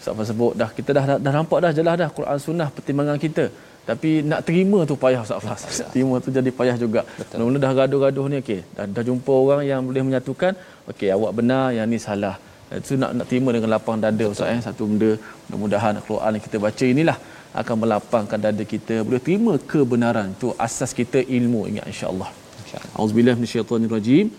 Ustaz 0.00 0.28
sebut 0.32 0.52
dah 0.60 0.70
kita 0.76 0.90
dah, 0.96 1.04
dah 1.10 1.16
dah 1.24 1.32
nampak 1.36 1.58
dah 1.64 1.72
jelas 1.78 1.94
dah 2.00 2.08
Quran 2.16 2.38
sunnah 2.46 2.68
pertimbangan 2.76 3.18
kita 3.26 3.44
tapi 3.88 4.10
nak 4.30 4.40
terima 4.48 4.78
tu 4.90 4.96
payah 5.02 5.20
Ustaz 5.26 5.40
Fas. 5.44 5.62
terima 5.92 6.16
tu 6.24 6.32
jadi 6.36 6.50
payah 6.58 6.76
juga. 6.84 7.00
Mula-mula 7.36 7.58
dah 7.64 7.72
gaduh-gaduh 7.78 8.26
ni 8.32 8.36
okey. 8.42 8.60
Dah, 8.76 8.84
dah 8.96 9.04
jumpa 9.08 9.32
orang 9.44 9.60
yang 9.70 9.80
boleh 9.88 10.02
menyatukan, 10.06 10.52
okey 10.90 11.08
awak 11.16 11.32
benar 11.38 11.64
yang 11.76 11.86
ni 11.92 12.00
salah. 12.00 12.36
Itu 12.72 12.96
nak 13.02 13.10
nak 13.16 13.26
terima 13.30 13.52
dengan 13.54 13.70
lapang 13.76 14.00
dada 14.04 14.24
Ustaz 14.34 14.48
eh 14.54 14.60
satu 14.66 14.88
benda 14.90 15.10
mudah-mudahan 15.46 16.00
Quran 16.08 16.30
yang 16.36 16.44
kita 16.46 16.56
baca 16.64 16.84
inilah 16.94 17.18
akan 17.60 17.76
melapangkan 17.82 18.38
dada 18.46 18.64
kita 18.74 18.94
boleh 19.06 19.22
terima 19.26 19.52
kebenaran 19.72 20.32
tu 20.40 20.48
asas 20.66 20.90
kita 21.00 21.20
ilmu 21.38 21.60
ingat 21.70 21.84
insya-Allah 21.92 22.30
Insya-Allah. 22.73 22.95
Auzubillahi 22.99 23.35
minasyaitonirrajim. 23.39 24.29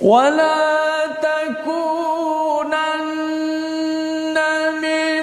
ولا 0.00 1.06
تكونن 1.24 2.76
من 4.84 5.19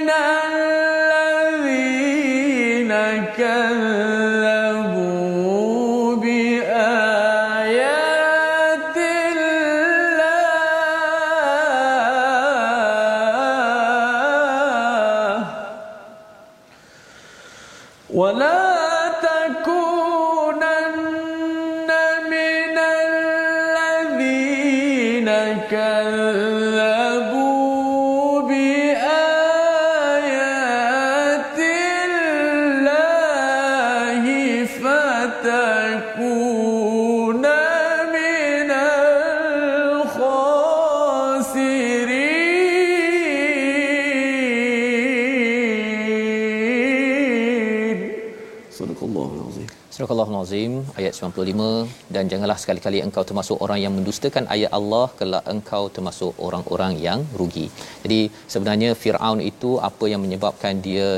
ayat 51.08 51.16
95 51.16 52.14
dan 52.14 52.24
janganlah 52.32 52.58
sekali-kali 52.62 52.98
engkau 53.06 53.24
termasuk 53.30 53.56
orang 53.64 53.80
yang 53.84 53.92
mendustakan 53.96 54.44
ayat 54.54 54.70
Allah 54.78 55.06
kelak 55.18 55.44
engkau 55.54 55.82
termasuk 55.96 56.32
orang-orang 56.46 56.94
yang 57.06 57.20
rugi. 57.40 57.66
Jadi 58.04 58.20
sebenarnya 58.52 58.92
Firaun 59.02 59.40
itu 59.50 59.72
apa 59.88 60.04
yang 60.12 60.20
menyebabkan 60.26 60.84
dia 60.86 61.08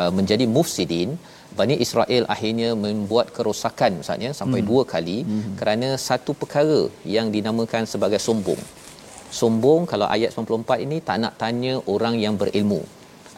uh, 0.00 0.12
menjadi 0.18 0.46
mufsidin 0.56 1.10
Bani 1.58 1.76
Israel 1.84 2.24
akhirnya 2.34 2.68
membuat 2.84 3.26
kerosakan 3.36 4.00
maksudnya 4.00 4.30
sampai 4.38 4.60
hmm. 4.60 4.68
dua 4.70 4.82
kali 4.92 5.18
hmm. 5.20 5.52
kerana 5.60 5.88
satu 6.06 6.32
perkara 6.42 6.80
yang 7.16 7.28
dinamakan 7.34 7.84
sebagai 7.92 8.20
sombong. 8.26 8.62
Sombong 9.40 9.82
kalau 9.90 10.06
ayat 10.14 10.30
94 10.32 10.84
ini 10.84 10.96
tak 11.08 11.18
nak 11.22 11.34
tanya 11.42 11.74
orang 11.94 12.16
yang 12.24 12.34
berilmu. 12.40 12.80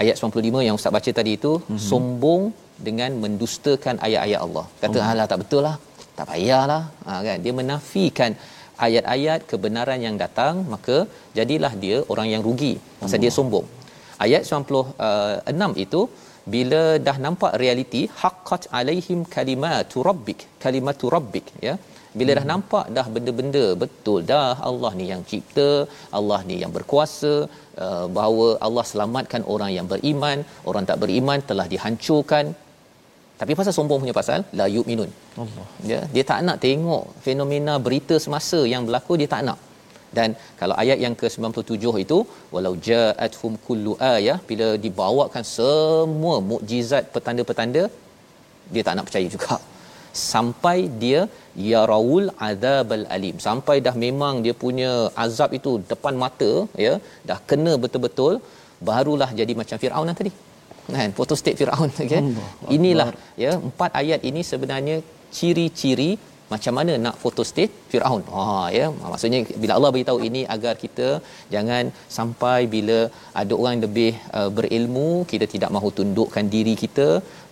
Ayat 0.03 0.15
95 0.19 0.67
yang 0.67 0.77
ustaz 0.79 0.95
baca 0.97 1.11
tadi 1.19 1.33
itu 1.39 1.53
hmm. 1.59 1.81
sombong 1.89 2.43
dengan 2.87 3.11
mendustakan 3.23 3.99
ayat-ayat 4.07 4.41
Allah. 4.47 4.67
Kata 4.83 4.99
oh. 4.99 5.11
alah 5.11 5.27
tak 5.31 5.41
betul 5.43 5.63
lah. 5.67 5.77
Tak 6.19 6.27
payahlah. 6.31 6.83
Ha 7.07 7.21
kan 7.27 7.39
dia 7.45 7.55
menafikan 7.61 8.33
ayat-ayat 8.87 9.41
kebenaran 9.51 10.01
yang 10.07 10.17
datang 10.25 10.55
maka 10.75 10.97
jadilah 11.39 11.73
dia 11.85 11.97
orang 12.13 12.29
yang 12.35 12.45
rugi 12.49 12.75
pasal 13.01 13.21
dia 13.25 13.33
sombong. 13.39 13.67
Ayat 14.25 14.43
96 14.47 15.65
uh, 15.67 15.83
itu 15.87 16.03
bila 16.53 16.83
dah 17.07 17.17
nampak 17.25 17.53
realiti 17.63 18.03
haqqat 18.23 18.63
alaihim 18.79 19.21
kalimatu 19.35 19.99
rabbik 20.09 20.41
kalimatu 20.65 21.07
rabbik 21.15 21.47
ya 21.67 21.75
bila 22.19 22.31
hmm. 22.31 22.39
dah 22.39 22.47
nampak 22.51 22.87
dah 22.97 23.07
benda-benda 23.15 23.65
betul 23.83 24.19
dah 24.33 24.51
Allah 24.71 24.91
ni 24.99 25.07
yang 25.13 25.23
cipta 25.31 25.71
Allah 26.19 26.41
ni 26.49 26.57
yang 26.63 26.73
berkuasa 26.77 27.33
uh, 27.85 28.07
bahawa 28.17 28.47
Allah 28.67 28.85
selamatkan 28.91 29.45
orang 29.55 29.73
yang 29.79 29.89
beriman 29.93 30.39
orang 30.71 30.87
tak 30.91 31.01
beriman 31.05 31.41
telah 31.51 31.67
dihancurkan 31.75 32.47
tapi 33.45 33.55
pasal 33.61 33.75
sombong 33.77 34.01
punya 34.03 34.15
pasal 34.19 34.41
la 34.59 34.67
yu'minun. 34.75 35.11
Allah. 35.43 35.67
Ya 35.91 36.01
dia 36.15 36.25
tak 36.31 36.41
nak 36.49 36.59
tengok 36.65 37.05
fenomena 37.27 37.75
berita 37.87 38.17
semasa 38.25 38.61
yang 38.73 38.83
berlaku 38.89 39.15
dia 39.21 39.29
tak 39.35 39.43
nak. 39.49 39.59
Dan 40.17 40.31
kalau 40.61 40.75
ayat 40.83 40.99
yang 41.05 41.15
ke-97 41.21 41.93
itu 42.05 42.19
walau 42.55 42.73
ja'atuhum 42.89 43.55
kullu 43.67 43.93
ayah 44.15 44.39
bila 44.51 44.69
dibawakan 44.85 45.45
semua 45.57 46.35
mukjizat 46.51 47.05
petanda-petanda 47.15 47.85
dia 48.75 48.83
tak 48.89 48.97
nak 48.97 49.07
percaya 49.09 49.29
juga. 49.37 49.57
Sampai 50.33 50.79
dia 51.03 51.21
yarawul 51.71 52.29
adzabal 52.49 53.07
alim. 53.17 53.37
Sampai 53.47 53.77
dah 53.87 53.95
memang 54.07 54.35
dia 54.47 54.55
punya 54.65 54.93
azab 55.27 55.53
itu 55.59 55.73
depan 55.93 56.17
mata 56.25 56.53
ya 56.87 56.95
dah 57.31 57.39
kena 57.51 57.75
betul-betul 57.85 58.35
barulah 58.89 59.31
jadi 59.41 59.53
macam 59.61 59.79
Firaun 59.83 60.15
tadi 60.21 60.33
kan 60.97 61.11
foto 61.19 61.35
state 61.41 61.59
Firaun 61.61 61.91
okay? 62.05 62.23
inilah 62.77 63.09
ya 63.45 63.53
empat 63.69 63.91
ayat 64.03 64.21
ini 64.31 64.43
sebenarnya 64.53 64.97
ciri-ciri 65.37 66.11
macam 66.53 66.75
mana 66.79 66.93
nak 67.05 67.17
foto 67.23 67.43
state 67.51 67.73
Firaun. 67.91 68.23
Ha 68.35 68.45
ya, 68.79 68.87
maksudnya 69.13 69.39
bila 69.63 69.73
Allah 69.77 69.91
beritahu 69.95 70.19
ini 70.29 70.43
agar 70.55 70.75
kita 70.83 71.09
jangan 71.55 71.85
sampai 72.17 72.59
bila 72.75 72.99
ada 73.43 73.53
orang 73.61 73.79
lebih 73.85 74.13
uh, 74.39 74.51
berilmu 74.57 75.09
kita 75.33 75.47
tidak 75.55 75.71
mahu 75.77 75.91
tundukkan 76.01 76.47
diri 76.55 76.75
kita 76.85 77.09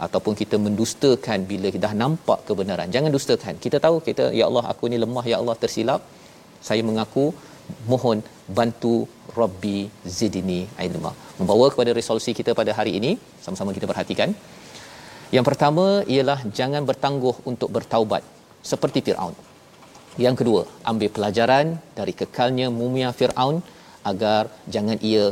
ataupun 0.06 0.34
kita 0.42 0.58
mendustakan 0.66 1.40
bila 1.52 1.70
kita 1.74 1.84
dah 1.88 1.96
nampak 2.02 2.40
kebenaran. 2.50 2.92
Jangan 2.96 3.12
dustakan. 3.16 3.56
Kita 3.64 3.78
tahu 3.86 3.98
kita 4.08 4.26
ya 4.40 4.46
Allah 4.50 4.64
aku 4.74 4.92
ni 4.92 4.98
lemah 5.04 5.24
ya 5.32 5.38
Allah 5.42 5.56
tersilap. 5.64 6.02
Saya 6.68 6.82
mengaku 6.88 7.26
mohon 7.90 8.18
bantu 8.58 8.94
Rabbi 9.40 9.78
zidni 10.18 10.60
ilma. 10.86 11.12
Membawa 11.40 11.66
kepada 11.72 11.90
resolusi 11.98 12.32
kita 12.38 12.52
pada 12.60 12.72
hari 12.78 12.92
ini, 12.98 13.12
sama-sama 13.44 13.76
kita 13.76 13.88
perhatikan. 13.92 14.30
Yang 15.36 15.44
pertama 15.48 15.86
ialah 16.14 16.40
jangan 16.58 16.84
bertangguh 16.90 17.36
untuk 17.50 17.68
bertaubat 17.76 18.22
seperti 18.72 19.00
Firaun. 19.06 19.34
Yang 20.24 20.44
kedua, 20.44 20.62
ambil 20.90 21.08
pelajaran 21.16 21.66
dari 21.98 22.12
kekalnya 22.20 22.68
mumia 22.80 23.10
Firaun 23.18 23.64
agar 24.10 24.52
jangan 24.74 24.98
ia 25.00 25.24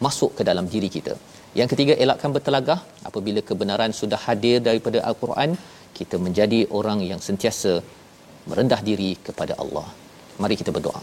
masuk 0.00 0.30
ke 0.38 0.42
dalam 0.48 0.66
diri 0.74 0.88
kita. 0.96 1.14
Yang 1.58 1.68
ketiga, 1.72 1.92
elakkan 2.04 2.32
bertelagah 2.36 2.80
apabila 3.08 3.40
kebenaran 3.48 3.92
sudah 4.00 4.20
hadir 4.26 4.56
daripada 4.68 5.04
Al-Quran, 5.08 5.56
kita 5.98 6.16
menjadi 6.20 6.60
orang 6.78 7.00
yang 7.10 7.20
sentiasa 7.28 7.80
merendah 8.48 8.80
diri 8.88 9.10
kepada 9.26 9.56
Allah. 9.62 9.86
Mari 10.40 10.56
kita 10.60 10.72
berdoa. 10.76 11.00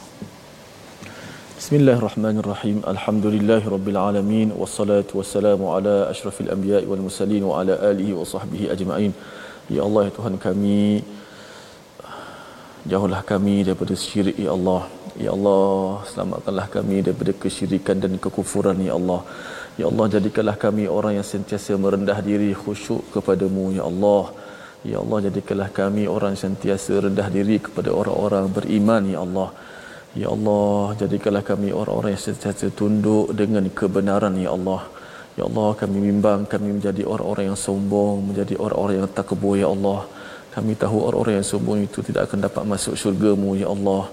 Bismillahirrahmanirrahim. 1.64 2.78
Alhamdulillahirabbil 2.92 3.98
alamin 4.00 4.48
wassalatu 4.62 5.20
wassalamu 5.20 5.72
ala 5.76 5.94
asyrafil 6.12 6.52
anbiya'i 6.56 6.84
wal 6.92 7.00
mursalin 7.06 7.44
wa 7.50 7.54
ala 7.60 7.80
alihi 7.90 8.12
wa 8.18 8.26
sahbihi 8.32 8.66
ajma'in. 8.74 9.12
Ya 9.76 9.82
Allah 9.88 10.02
ya 10.08 10.12
Tuhan 10.18 10.36
kami, 10.46 11.08
Jauhlah 12.92 13.24
kami 13.32 13.56
daripada 13.64 13.96
syirik 13.96 14.36
ya 14.46 14.52
Allah. 14.58 14.82
Ya 15.26 15.32
Allah, 15.32 16.04
selamatkanlah 16.12 16.68
kami 16.68 17.00
daripada 17.08 17.32
kesyirikan 17.32 18.04
dan 18.04 18.20
kekufuran 18.20 18.84
ya 18.84 19.00
Allah. 19.00 19.24
Ya 19.80 19.88
Allah, 19.92 20.08
jadikanlah 20.20 20.60
kami 20.66 20.92
orang 21.00 21.16
yang 21.20 21.28
sentiasa 21.34 21.80
merendah 21.80 22.20
diri 22.30 22.52
khusyuk 22.64 23.08
kepadamu 23.16 23.72
ya 23.80 23.88
Allah. 23.92 24.24
Ya 24.92 25.00
Allah, 25.04 25.32
jadikanlah 25.32 25.72
kami 25.72 26.12
orang 26.12 26.36
yang 26.36 26.44
sentiasa 26.44 27.08
rendah 27.08 27.32
diri 27.38 27.56
kepada 27.68 27.96
orang-orang 28.02 28.52
beriman 28.52 29.06
ya 29.16 29.24
Allah. 29.24 29.48
Ya 29.56 29.73
Allah, 30.22 30.94
jadikanlah 31.02 31.42
kami 31.42 31.74
orang-orang 31.74 32.14
yang 32.14 32.22
sentiasa 32.22 32.70
tunduk 32.70 33.34
dengan 33.34 33.66
kebenaran 33.66 34.38
ya 34.38 34.54
Allah. 34.54 34.82
Ya 35.34 35.44
Allah, 35.50 35.70
kami 35.74 35.98
bimbang 36.06 36.46
kami 36.46 36.70
menjadi 36.78 37.02
orang-orang 37.02 37.46
yang 37.50 37.58
sombong, 37.58 38.22
menjadi 38.30 38.54
orang-orang 38.62 38.96
yang 39.02 39.10
takabur 39.10 39.58
ya 39.58 39.74
Allah. 39.74 40.06
Kami 40.54 40.78
tahu 40.78 40.98
orang-orang 41.02 41.42
yang 41.42 41.48
sombong 41.50 41.80
itu 41.82 42.06
tidak 42.06 42.30
akan 42.30 42.46
dapat 42.46 42.62
masuk 42.62 42.94
syurga-Mu, 42.94 43.58
Ya 43.58 43.74
Allah. 43.74 44.04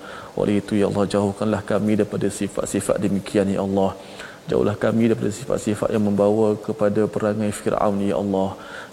Oleh 0.41 0.65
itu, 0.65 0.73
Ya 0.81 0.89
Allah, 0.89 1.05
jauhkanlah 1.05 1.61
kami 1.73 2.01
daripada 2.01 2.33
sifat-sifat 2.33 2.97
demikian, 2.97 3.53
Ya 3.53 3.61
Allah. 3.61 3.93
jauhlah 4.51 4.75
kami 4.85 5.03
daripada 5.11 5.31
sifat-sifat 5.39 5.89
yang 5.95 6.05
membawa 6.09 6.47
kepada 6.67 7.05
perangai 7.15 7.51
Firaun 7.59 7.99
ya 8.03 8.17
Allah 8.23 8.49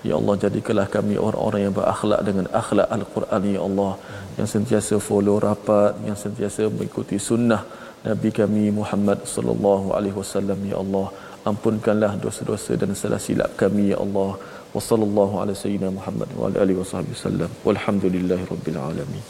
ya 0.07 0.13
Allah 0.19 0.35
jadikanlah 0.43 0.85
kami 0.95 1.15
orang-orang 1.27 1.61
yang 1.65 1.73
berakhlak 1.77 2.21
dengan 2.27 2.45
akhlak 2.61 2.87
Al-Quran 2.97 3.41
ya 3.55 3.61
Allah 3.67 3.91
yang 4.39 4.49
sentiasa 4.53 4.95
follow 5.07 5.37
rapat 5.47 5.93
yang 6.07 6.17
sentiasa 6.23 6.63
mengikuti 6.75 7.17
sunnah 7.29 7.61
Nabi 8.07 8.29
kami 8.39 8.65
Muhammad 8.79 9.19
sallallahu 9.35 9.87
alaihi 9.97 10.17
wasallam 10.21 10.59
ya 10.71 10.77
Allah. 10.83 11.07
Ampunkanlah 11.49 12.11
dosa-dosa 12.23 12.73
dan 12.81 12.91
salah 13.01 13.19
silap 13.25 13.51
kami 13.61 13.83
ya 13.93 13.97
Allah. 14.05 14.31
Wa 14.75 14.81
sallallahu 14.89 15.35
ala 15.41 15.53
sayyidina 15.61 15.89
Muhammad 15.97 16.29
wa 16.39 16.43
ala 16.47 16.57
alihi 16.63 16.79
wasallam. 16.83 17.49
Walhamdulillahi 17.67 18.45
rabbil 18.53 18.79
alamin. 18.89 19.23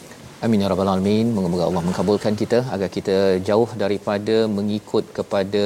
Amin 0.45 0.63
ya 0.63 0.67
rabbal 0.71 0.91
alamin. 0.93 1.27
Moga-moga 1.35 1.63
Allah 1.69 1.83
mengabulkan 1.89 2.33
kita 2.41 2.59
agar 2.75 2.89
kita 2.97 3.15
jauh 3.49 3.69
daripada 3.83 4.35
mengikut 4.57 5.05
kepada 5.17 5.63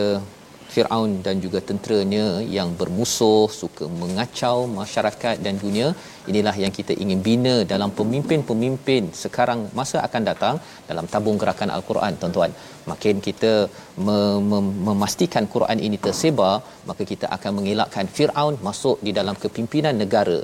Firaun 0.74 1.12
dan 1.26 1.36
juga 1.46 1.60
tenteranya 1.70 2.26
yang 2.58 2.70
bermusuh, 2.80 3.44
suka 3.62 3.86
mengacau 4.02 4.58
masyarakat 4.80 5.36
dan 5.46 5.56
dunia. 5.64 5.88
Inilah 6.32 6.56
yang 6.64 6.74
kita 6.78 6.94
ingin 7.04 7.20
bina 7.28 7.56
dalam 7.74 7.90
pemimpin-pemimpin 8.00 9.04
sekarang 9.24 9.60
masa 9.80 9.98
akan 10.08 10.24
datang 10.30 10.56
dalam 10.90 11.06
tabung 11.14 11.38
gerakan 11.42 11.72
Al-Quran, 11.76 12.16
tuan-tuan. 12.22 12.54
Makin 12.92 13.16
kita 13.28 13.54
mem- 14.08 14.48
mem- 14.52 14.74
memastikan 14.88 15.46
Quran 15.56 15.80
ini 15.88 16.00
tersebar, 16.06 16.54
maka 16.90 17.04
kita 17.12 17.28
akan 17.36 17.52
mengelakkan 17.60 18.08
Firaun 18.18 18.58
masuk 18.68 18.98
di 19.08 19.14
dalam 19.20 19.36
kepimpinan 19.44 19.96
negara 20.04 20.40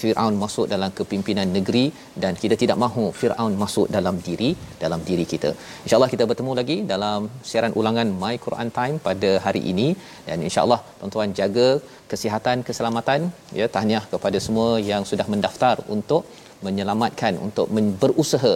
Firaun 0.00 0.34
masuk 0.42 0.66
dalam 0.72 0.90
kepimpinan 0.98 1.48
negeri 1.56 1.84
dan 2.22 2.32
kita 2.42 2.56
tidak 2.62 2.78
mahu 2.84 3.04
Firaun 3.20 3.54
masuk 3.62 3.86
dalam 3.96 4.16
diri 4.26 4.50
dalam 4.82 5.00
diri 5.08 5.24
kita. 5.32 5.50
Insya-Allah 5.84 6.10
kita 6.14 6.26
bertemu 6.30 6.52
lagi 6.60 6.76
dalam 6.92 7.28
siaran 7.50 7.74
ulangan 7.80 8.10
My 8.22 8.34
Quran 8.46 8.70
Time 8.78 8.96
pada 9.08 9.30
hari 9.46 9.62
ini 9.72 9.88
dan 10.28 10.38
insya-Allah 10.48 10.80
tuan-tuan 10.98 11.32
jaga 11.40 11.68
kesihatan 12.12 12.58
keselamatan 12.68 13.22
ya 13.60 13.68
tahniah 13.76 14.04
kepada 14.12 14.40
semua 14.46 14.68
yang 14.90 15.04
sudah 15.10 15.26
mendaftar 15.34 15.76
untuk 15.96 16.24
menyelamatkan 16.66 17.34
untuk 17.48 17.66
men- 17.74 17.96
berusaha 18.02 18.52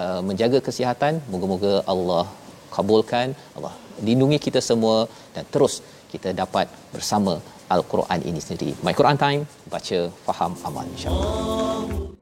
uh, 0.00 0.20
menjaga 0.28 0.58
kesihatan 0.68 1.14
moga-moga 1.32 1.74
Allah 1.92 2.24
kabulkan 2.76 3.28
Allah 3.58 3.72
lindungi 4.08 4.38
kita 4.46 4.60
semua 4.70 4.98
dan 5.36 5.44
terus 5.54 5.74
kita 6.12 6.30
dapat 6.42 6.66
bersama 6.94 7.34
Al-Quran 7.70 8.20
ini 8.26 8.42
sendiri. 8.42 8.74
My 8.82 8.92
Quran 8.92 9.16
Time, 9.16 9.42
baca, 9.70 9.98
faham, 10.26 10.52
amal 10.66 10.84
insya-Allah. 10.90 12.19